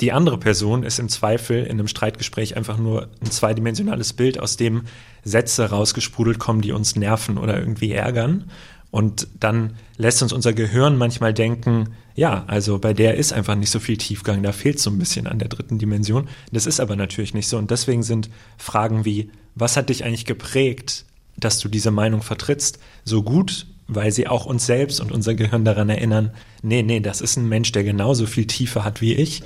Die 0.00 0.12
andere 0.12 0.38
Person 0.38 0.82
ist 0.82 0.98
im 0.98 1.08
Zweifel 1.08 1.62
in 1.64 1.72
einem 1.72 1.86
Streitgespräch 1.86 2.56
einfach 2.56 2.78
nur 2.78 3.08
ein 3.20 3.30
zweidimensionales 3.30 4.14
Bild, 4.14 4.40
aus 4.40 4.56
dem 4.56 4.82
Sätze 5.22 5.70
rausgesprudelt 5.70 6.38
kommen, 6.38 6.60
die 6.60 6.72
uns 6.72 6.96
nerven 6.96 7.38
oder 7.38 7.58
irgendwie 7.58 7.92
ärgern. 7.92 8.50
Und 8.90 9.28
dann 9.38 9.74
lässt 9.96 10.22
uns 10.22 10.32
unser 10.32 10.52
Gehirn 10.52 10.98
manchmal 10.98 11.32
denken, 11.32 11.90
ja, 12.14 12.44
also 12.46 12.78
bei 12.78 12.92
der 12.92 13.14
ist 13.14 13.32
einfach 13.32 13.54
nicht 13.54 13.70
so 13.70 13.80
viel 13.80 13.96
Tiefgang, 13.96 14.42
da 14.42 14.52
fehlt 14.52 14.80
so 14.80 14.90
ein 14.90 14.98
bisschen 14.98 15.26
an 15.26 15.38
der 15.38 15.48
dritten 15.48 15.78
Dimension. 15.78 16.28
Das 16.52 16.66
ist 16.66 16.80
aber 16.80 16.96
natürlich 16.96 17.32
nicht 17.32 17.48
so. 17.48 17.56
Und 17.56 17.70
deswegen 17.70 18.02
sind 18.02 18.28
Fragen 18.58 19.04
wie, 19.04 19.30
was 19.54 19.76
hat 19.76 19.88
dich 19.88 20.04
eigentlich 20.04 20.26
geprägt? 20.26 21.06
Dass 21.44 21.58
du 21.58 21.68
diese 21.68 21.90
Meinung 21.90 22.22
vertrittst, 22.22 22.78
so 23.04 23.22
gut, 23.22 23.66
weil 23.88 24.12
sie 24.12 24.28
auch 24.28 24.46
uns 24.46 24.66
selbst 24.66 25.00
und 25.00 25.12
unser 25.12 25.34
Gehirn 25.34 25.64
daran 25.64 25.88
erinnern, 25.88 26.30
nee, 26.62 26.82
nee, 26.82 27.00
das 27.00 27.20
ist 27.20 27.36
ein 27.36 27.48
Mensch, 27.48 27.72
der 27.72 27.84
genauso 27.84 28.26
viel 28.26 28.46
Tiefe 28.46 28.84
hat 28.84 29.00
wie 29.00 29.14
ich 29.14 29.42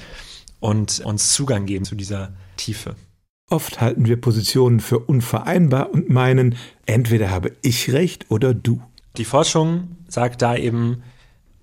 und 0.60 1.00
uns 1.00 1.32
Zugang 1.32 1.66
geben 1.66 1.84
zu 1.84 1.94
dieser 1.94 2.32
Tiefe. 2.56 2.96
Oft 3.48 3.80
halten 3.80 4.06
wir 4.06 4.20
Positionen 4.20 4.80
für 4.80 4.98
unvereinbar 4.98 5.92
und 5.92 6.10
meinen, 6.10 6.56
entweder 6.84 7.30
habe 7.30 7.52
ich 7.62 7.92
recht 7.92 8.26
oder 8.28 8.54
du. 8.54 8.82
Die 9.16 9.24
Forschung 9.24 9.96
sagt 10.08 10.42
da 10.42 10.56
eben, 10.56 11.02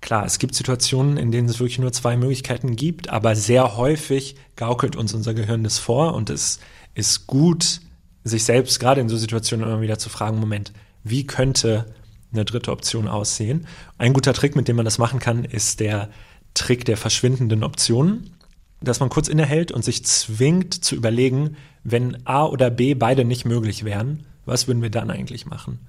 klar, 0.00 0.24
es 0.24 0.38
gibt 0.38 0.54
Situationen, 0.54 1.18
in 1.18 1.30
denen 1.30 1.48
es 1.48 1.60
wirklich 1.60 1.78
nur 1.78 1.92
zwei 1.92 2.16
Möglichkeiten 2.16 2.74
gibt, 2.74 3.10
aber 3.10 3.36
sehr 3.36 3.76
häufig 3.76 4.36
gaukelt 4.56 4.96
uns 4.96 5.12
unser 5.12 5.34
Gehirn 5.34 5.62
das 5.62 5.78
vor 5.78 6.14
und 6.14 6.30
es 6.30 6.58
ist 6.94 7.26
gut, 7.26 7.80
sich 8.24 8.44
selbst 8.44 8.80
gerade 8.80 9.00
in 9.00 9.08
so 9.08 9.16
Situationen 9.16 9.66
immer 9.66 9.80
wieder 9.80 9.98
zu 9.98 10.08
fragen, 10.08 10.40
Moment, 10.40 10.72
wie 11.04 11.26
könnte 11.26 11.86
eine 12.32 12.44
dritte 12.44 12.72
Option 12.72 13.06
aussehen? 13.06 13.66
Ein 13.98 14.14
guter 14.14 14.32
Trick, 14.32 14.56
mit 14.56 14.66
dem 14.66 14.76
man 14.76 14.84
das 14.84 14.98
machen 14.98 15.20
kann, 15.20 15.44
ist 15.44 15.80
der 15.80 16.08
Trick 16.54 16.84
der 16.84 16.96
verschwindenden 16.96 17.62
Optionen, 17.62 18.30
dass 18.80 19.00
man 19.00 19.10
kurz 19.10 19.28
innehält 19.28 19.72
und 19.72 19.84
sich 19.84 20.04
zwingt 20.04 20.84
zu 20.84 20.94
überlegen, 20.94 21.56
wenn 21.84 22.26
A 22.26 22.46
oder 22.46 22.70
B 22.70 22.94
beide 22.94 23.24
nicht 23.24 23.44
möglich 23.44 23.84
wären, 23.84 24.26
was 24.46 24.66
würden 24.66 24.82
wir 24.82 24.90
dann 24.90 25.10
eigentlich 25.10 25.46
machen? 25.46 25.80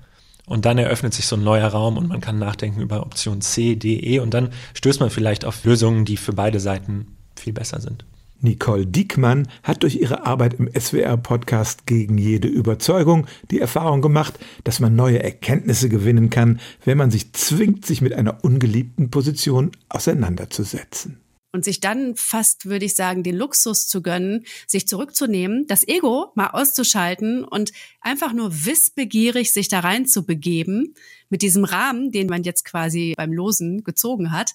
Und 0.45 0.65
dann 0.65 0.77
eröffnet 0.77 1.13
sich 1.13 1.25
so 1.25 1.35
ein 1.35 1.43
neuer 1.43 1.67
Raum 1.67 1.97
und 1.97 2.07
man 2.07 2.21
kann 2.21 2.37
nachdenken 2.37 2.81
über 2.81 3.01
Option 3.01 3.41
C, 3.41 3.75
D, 3.75 3.99
E 3.99 4.19
und 4.19 4.33
dann 4.33 4.51
stößt 4.75 4.99
man 4.99 5.09
vielleicht 5.09 5.43
auf 5.43 5.63
Lösungen, 5.63 6.05
die 6.05 6.17
für 6.17 6.33
beide 6.33 6.59
Seiten 6.59 7.07
viel 7.35 7.53
besser 7.53 7.81
sind. 7.81 8.05
Nicole 8.41 8.85
Diekmann 8.85 9.47
hat 9.63 9.83
durch 9.83 9.95
ihre 9.95 10.25
Arbeit 10.25 10.55
im 10.55 10.69
SWR-Podcast 10.73 11.85
gegen 11.85 12.17
jede 12.17 12.47
Überzeugung 12.47 13.27
die 13.51 13.59
Erfahrung 13.59 14.01
gemacht, 14.01 14.39
dass 14.63 14.79
man 14.79 14.95
neue 14.95 15.23
Erkenntnisse 15.23 15.89
gewinnen 15.89 16.29
kann, 16.29 16.59
wenn 16.83 16.97
man 16.97 17.11
sich 17.11 17.33
zwingt, 17.33 17.85
sich 17.85 18.01
mit 18.01 18.13
einer 18.13 18.43
ungeliebten 18.43 19.09
Position 19.09 19.71
auseinanderzusetzen 19.89 21.19
und 21.55 21.63
sich 21.63 21.79
dann 21.79 22.15
fast, 22.17 22.65
würde 22.65 22.85
ich 22.85 22.95
sagen, 22.95 23.23
den 23.23 23.37
Luxus 23.37 23.87
zu 23.87 24.03
gönnen, 24.03 24.45
sich 24.67 24.87
zurückzunehmen, 24.87 25.65
das 25.67 25.87
Ego 25.87 26.31
mal 26.35 26.49
auszuschalten 26.49 27.45
und 27.45 27.71
einfach 28.01 28.33
nur 28.33 28.65
wissbegierig 28.65 29.53
sich 29.53 29.69
da 29.69 29.79
rein 29.79 30.05
zu 30.05 30.25
begeben 30.25 30.93
mit 31.29 31.41
diesem 31.41 31.63
Rahmen, 31.63 32.11
den 32.11 32.27
man 32.27 32.43
jetzt 32.43 32.65
quasi 32.65 33.13
beim 33.15 33.31
Losen 33.31 33.83
gezogen 33.85 34.31
hat. 34.31 34.51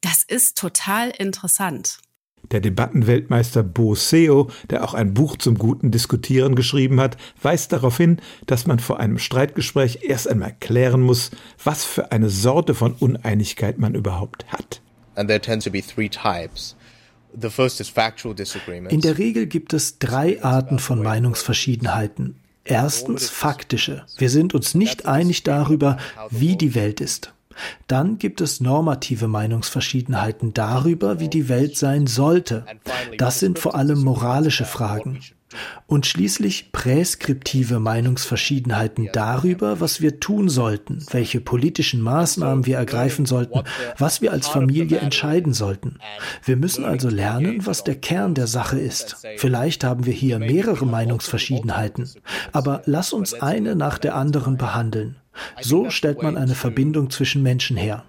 Das 0.00 0.24
ist 0.24 0.58
total 0.58 1.10
interessant. 1.10 2.00
Der 2.50 2.60
Debattenweltmeister 2.60 3.62
Bo 3.62 3.94
Seo, 3.94 4.50
der 4.70 4.84
auch 4.84 4.94
ein 4.94 5.14
Buch 5.14 5.36
zum 5.36 5.58
guten 5.58 5.90
Diskutieren 5.90 6.54
geschrieben 6.54 7.00
hat, 7.00 7.16
weist 7.42 7.72
darauf 7.72 7.96
hin, 7.96 8.20
dass 8.46 8.66
man 8.66 8.78
vor 8.78 9.00
einem 9.00 9.18
Streitgespräch 9.18 10.00
erst 10.02 10.28
einmal 10.28 10.54
klären 10.58 11.02
muss, 11.02 11.30
was 11.62 11.84
für 11.84 12.10
eine 12.12 12.30
Sorte 12.30 12.74
von 12.74 12.92
Uneinigkeit 12.94 13.78
man 13.78 13.94
überhaupt 13.94 14.46
hat. 14.48 14.80
And 15.14 15.28
there 15.28 15.40
tend 15.40 15.64
to 15.64 15.70
be 15.70 15.82
three 15.82 16.08
types. 16.08 16.76
In 18.90 19.00
der 19.00 19.18
Regel 19.18 19.46
gibt 19.46 19.72
es 19.74 19.98
drei 19.98 20.42
Arten 20.42 20.78
von 20.78 21.02
Meinungsverschiedenheiten. 21.02 22.36
Erstens 22.64 23.28
faktische. 23.28 24.04
Wir 24.16 24.30
sind 24.30 24.54
uns 24.54 24.74
nicht 24.74 25.06
einig 25.06 25.42
darüber, 25.42 25.98
wie 26.30 26.56
die 26.56 26.74
Welt 26.74 27.00
ist. 27.00 27.32
Dann 27.86 28.18
gibt 28.18 28.40
es 28.40 28.60
normative 28.60 29.28
Meinungsverschiedenheiten 29.28 30.54
darüber, 30.54 31.20
wie 31.20 31.28
die 31.28 31.48
Welt 31.48 31.76
sein 31.76 32.06
sollte. 32.06 32.64
Das 33.16 33.40
sind 33.40 33.58
vor 33.58 33.74
allem 33.74 34.02
moralische 34.02 34.64
Fragen. 34.64 35.20
Und 35.86 36.04
schließlich 36.04 36.72
präskriptive 36.72 37.80
Meinungsverschiedenheiten 37.80 39.08
darüber, 39.14 39.80
was 39.80 40.02
wir 40.02 40.20
tun 40.20 40.50
sollten, 40.50 41.04
welche 41.10 41.40
politischen 41.40 42.02
Maßnahmen 42.02 42.66
wir 42.66 42.76
ergreifen 42.76 43.24
sollten, 43.24 43.62
was 43.96 44.20
wir 44.20 44.32
als 44.32 44.46
Familie 44.46 44.98
entscheiden 44.98 45.54
sollten. 45.54 45.98
Wir 46.44 46.56
müssen 46.56 46.84
also 46.84 47.08
lernen, 47.08 47.64
was 47.64 47.82
der 47.82 47.94
Kern 47.94 48.34
der 48.34 48.46
Sache 48.46 48.78
ist. 48.78 49.26
Vielleicht 49.38 49.84
haben 49.84 50.04
wir 50.04 50.12
hier 50.12 50.38
mehrere 50.38 50.84
Meinungsverschiedenheiten, 50.84 52.10
aber 52.52 52.82
lass 52.84 53.14
uns 53.14 53.32
eine 53.32 53.74
nach 53.74 53.96
der 53.96 54.16
anderen 54.16 54.58
behandeln. 54.58 55.16
So 55.60 55.90
stellt 55.90 56.22
man 56.22 56.36
eine 56.36 56.54
Verbindung 56.54 57.10
zwischen 57.10 57.42
Menschen 57.42 57.76
her. 57.76 58.04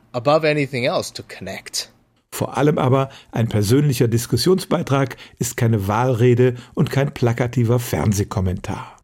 Vor 2.32 2.58
allem 2.58 2.78
aber 2.78 3.10
ein 3.32 3.50
persönlicher 3.50 4.08
Diskussionsbeitrag 4.08 5.18
ist 5.40 5.58
keine 5.58 5.88
Wahlrede 5.88 6.56
und 6.74 6.92
kein 6.92 7.14
plakativer 7.14 7.80
Fernsehkommentar. 7.80 8.99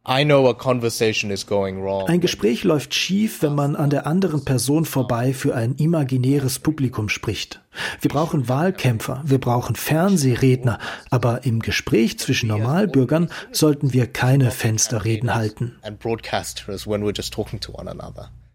Ein 2.06 2.22
Gespräch 2.22 2.64
läuft 2.64 2.94
schief, 2.94 3.42
wenn 3.42 3.56
man 3.56 3.76
an 3.76 3.90
der 3.90 4.06
anderen 4.06 4.46
Person 4.46 4.86
vorbei 4.86 5.34
für 5.34 5.56
ein 5.56 5.74
imaginäres 5.78 6.60
Publikum 6.60 7.10
spricht. 7.10 7.62
Wir 8.02 8.10
brauchen 8.10 8.48
Wahlkämpfer, 8.48 9.24
wir 9.26 9.40
brauchen 9.40 9.76
Fernsehredner, 9.76 10.78
aber 11.10 11.44
im 11.44 11.60
Gespräch 11.60 12.20
zwischen 12.20 12.50
Normalbürgern 12.50 13.30
sollten 13.52 13.94
wir 13.94 14.06
keine 14.06 14.52
Fensterreden 14.52 15.34
halten. 15.34 15.76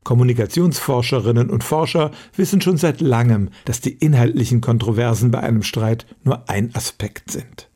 Kommunikationsforscherinnen 0.04 1.50
und 1.50 1.64
Forscher 1.64 2.12
wissen 2.36 2.60
schon 2.60 2.76
seit 2.76 3.00
langem, 3.00 3.50
dass 3.64 3.80
die 3.80 3.92
inhaltlichen 3.92 4.60
Kontroversen 4.60 5.32
bei 5.32 5.40
einem 5.40 5.64
Streit 5.64 6.06
nur 6.22 6.48
ein 6.48 6.72
Aspekt 6.76 7.32
sind. 7.32 7.69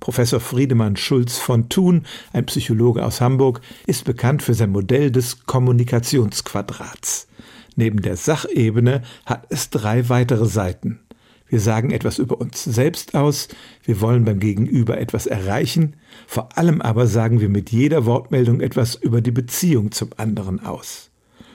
Professor 0.00 0.40
Friedemann 0.40 0.96
Schulz 0.96 1.38
von 1.38 1.68
Thun, 1.68 2.06
ein 2.32 2.46
Psychologe 2.46 3.04
aus 3.04 3.20
Hamburg, 3.20 3.60
ist 3.86 4.04
bekannt 4.04 4.42
für 4.42 4.54
sein 4.54 4.70
Modell 4.70 5.10
des 5.10 5.44
Kommunikationsquadrats. 5.46 7.28
Neben 7.76 8.02
der 8.02 8.16
Sachebene 8.16 9.02
hat 9.26 9.46
es 9.50 9.70
drei 9.70 10.08
weitere 10.08 10.46
Seiten. 10.46 11.00
Wir 11.48 11.60
sagen 11.60 11.90
etwas 11.90 12.18
über 12.18 12.40
uns 12.40 12.62
selbst 12.62 13.14
aus, 13.14 13.48
wir 13.84 14.00
wollen 14.00 14.24
beim 14.24 14.38
Gegenüber 14.38 14.98
etwas 14.98 15.26
erreichen, 15.26 15.96
vor 16.26 16.56
allem 16.56 16.80
aber 16.80 17.06
sagen 17.06 17.40
wir 17.40 17.48
mit 17.48 17.70
jeder 17.70 18.06
Wortmeldung 18.06 18.60
etwas 18.60 18.94
über 18.94 19.20
die 19.20 19.32
Beziehung 19.32 19.90
zum 19.90 20.10
anderen 20.16 20.64
aus. 20.64 21.10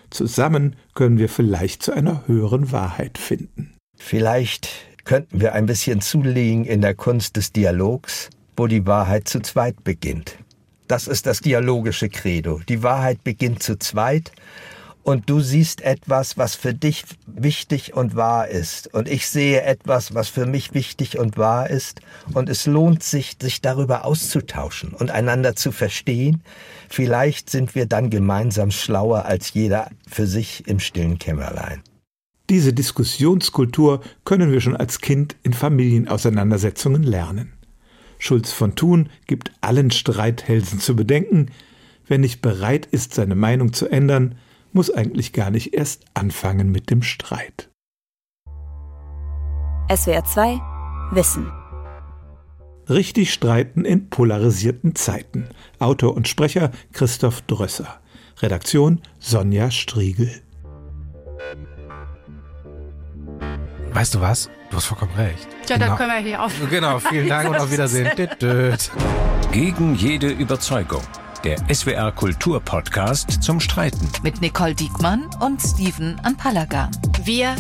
Zusammen 0.10 0.76
können 0.94 1.18
wir 1.18 1.30
vielleicht 1.30 1.82
zu 1.82 1.94
einer 1.94 2.28
höheren 2.28 2.72
Wahrheit 2.72 3.18
finden. 3.18 3.74
Vielleicht 3.98 4.70
könnten 5.06 5.40
wir 5.40 5.54
ein 5.54 5.66
bisschen 5.66 6.02
zulegen 6.02 6.66
in 6.66 6.82
der 6.82 6.96
Kunst 6.96 7.38
des 7.38 7.54
Dialogs, 7.54 8.30
wo 8.56 8.68
die 8.68 8.86
Wahrheit 8.86 9.28
zu 9.28 9.42
zweit 9.42 9.84
beginnt. 9.84 10.38
Das 10.88 11.08
ist 11.08 11.26
das 11.26 11.40
dialogische 11.40 12.10
Credo. 12.10 12.62
Die 12.70 12.84
Wahrheit 12.84 13.24
beginnt 13.24 13.64
zu 13.64 13.78
zweit 13.78 14.32
und 15.06 15.30
du 15.30 15.40
siehst 15.40 15.82
etwas, 15.82 16.36
was 16.36 16.56
für 16.56 16.74
dich 16.74 17.06
wichtig 17.28 17.94
und 17.94 18.16
wahr 18.16 18.48
ist. 18.48 18.92
Und 18.92 19.08
ich 19.08 19.28
sehe 19.28 19.62
etwas, 19.62 20.16
was 20.16 20.30
für 20.30 20.48
mich 20.48 20.74
wichtig 20.74 21.20
und 21.20 21.38
wahr 21.38 21.70
ist. 21.70 22.02
Und 22.34 22.50
es 22.50 22.66
lohnt 22.66 23.04
sich, 23.04 23.38
sich 23.40 23.62
darüber 23.62 24.04
auszutauschen 24.06 24.94
und 24.94 25.12
einander 25.12 25.56
zu 25.56 25.72
verstehen. 25.72 26.42
Vielleicht 26.90 27.52
sind 27.52 27.76
wir 27.76 27.86
dann 27.86 28.10
gemeinsam 28.10 28.72
schlauer 28.72 29.26
als 29.26 29.54
jeder 29.54 29.92
für 30.10 30.26
sich 30.26 30.68
im 30.68 30.80
stillen 30.80 31.20
Kämmerlein. 31.20 31.84
Diese 32.50 32.74
Diskussionskultur 32.74 34.02
können 34.24 34.52
wir 34.52 34.62
schon 34.62 34.76
als 34.76 35.02
Kind 35.02 35.36
in 35.44 35.54
Familienauseinandersetzungen 35.54 37.04
lernen. 37.04 37.55
Schulz 38.20 38.52
von 38.52 38.76
Thun 38.76 39.10
gibt 39.28 39.52
allen 39.62 39.92
Streithälsen 39.92 40.80
zu 40.80 40.96
bedenken, 40.96 41.52
wer 42.08 42.18
nicht 42.18 42.42
bereit 42.42 42.86
ist, 42.86 43.14
seine 43.14 43.36
Meinung 43.36 43.74
zu 43.74 43.88
ändern, 43.88 44.36
muss 44.74 44.92
eigentlich 44.92 45.34
gar 45.34 45.52
nicht 45.52 45.74
erst 45.74 46.06
anfangen 46.14 46.72
mit 46.72 46.90
dem 46.90 47.02
Streit. 47.02 47.70
SWR 49.94 50.24
2 50.24 50.60
Wissen 51.12 51.52
Richtig 52.90 53.34
streiten 53.34 53.84
in 53.84 54.10
polarisierten 54.10 54.96
Zeiten. 54.96 55.48
Autor 55.80 56.16
und 56.16 56.28
Sprecher 56.28 56.72
Christoph 56.94 57.42
Drösser. 57.42 58.00
Redaktion 58.42 59.02
Sonja 59.20 59.72
Striegel. 59.72 60.30
Weißt 63.92 64.14
du 64.14 64.22
was? 64.22 64.50
Du 64.70 64.78
hast 64.78 64.86
vollkommen 64.86 65.16
recht. 65.16 65.48
Ja, 65.70 65.78
genau. 65.78 65.88
dann 65.88 65.98
können 65.98 66.12
wir 66.12 66.20
hier 66.20 66.44
auf. 66.44 66.52
Genau, 66.70 67.00
vielen 67.10 67.28
Dank 67.28 67.50
und 67.50 67.58
auf 67.58 67.72
Wiedersehen. 67.72 68.12
Gegen 69.52 69.96
jede 69.96 70.30
Überzeugung. 70.30 71.02
Der 71.44 71.58
SWR 71.74 72.12
Kultur 72.12 72.60
Podcast 72.60 73.44
zum 73.44 73.60
Streiten. 73.60 74.10
Mit 74.24 74.42
Nicole 74.42 74.74
Diekmann 74.76 75.30
und 75.40 75.62
Steven 75.62 76.20
Anpalagan. 76.24 76.90
Wir 77.24 77.56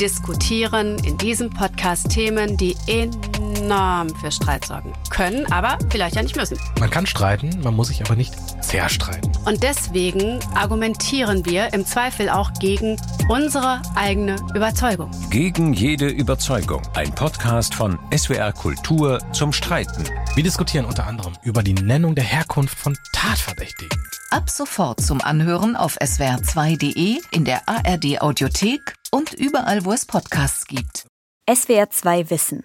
diskutieren 0.00 0.98
in 1.04 1.16
diesem 1.18 1.50
Podcast 1.50 2.10
Themen, 2.10 2.56
die 2.56 2.76
enorm 2.86 4.08
für 4.16 4.30
Streit 4.30 4.64
sorgen 4.66 4.92
können, 5.10 5.50
aber 5.50 5.78
vielleicht 5.90 6.16
ja 6.16 6.22
nicht 6.22 6.36
müssen. 6.36 6.58
Man 6.78 6.90
kann 6.90 7.06
streiten, 7.06 7.60
man 7.62 7.74
muss 7.74 7.88
sich 7.88 8.02
aber 8.02 8.16
nicht 8.16 8.34
sehr 8.66 8.88
streiten. 8.88 9.32
Und 9.44 9.62
deswegen 9.62 10.40
argumentieren 10.54 11.46
wir 11.46 11.72
im 11.72 11.86
Zweifel 11.86 12.28
auch 12.28 12.52
gegen 12.54 12.96
unsere 13.28 13.80
eigene 13.94 14.36
Überzeugung. 14.54 15.10
Gegen 15.30 15.72
jede 15.72 16.08
Überzeugung. 16.08 16.82
Ein 16.94 17.14
Podcast 17.14 17.74
von 17.74 17.98
SWR 18.14 18.52
Kultur 18.52 19.20
zum 19.32 19.52
Streiten. 19.52 20.04
Wir 20.34 20.42
diskutieren 20.42 20.84
unter 20.84 21.06
anderem 21.06 21.34
über 21.42 21.62
die 21.62 21.74
Nennung 21.74 22.14
der 22.14 22.24
Herkunft 22.24 22.78
von 22.78 22.96
Tatverdächtigen. 23.12 23.98
Ab 24.30 24.50
sofort 24.50 25.00
zum 25.00 25.20
Anhören 25.20 25.76
auf 25.76 25.96
swr2.de, 25.98 27.20
in 27.30 27.44
der 27.44 27.68
ARD 27.68 28.20
Audiothek 28.20 28.94
und 29.12 29.32
überall, 29.32 29.84
wo 29.84 29.92
es 29.92 30.04
Podcasts 30.04 30.66
gibt. 30.66 31.06
SWR 31.48 31.90
2 31.90 32.30
Wissen. 32.30 32.64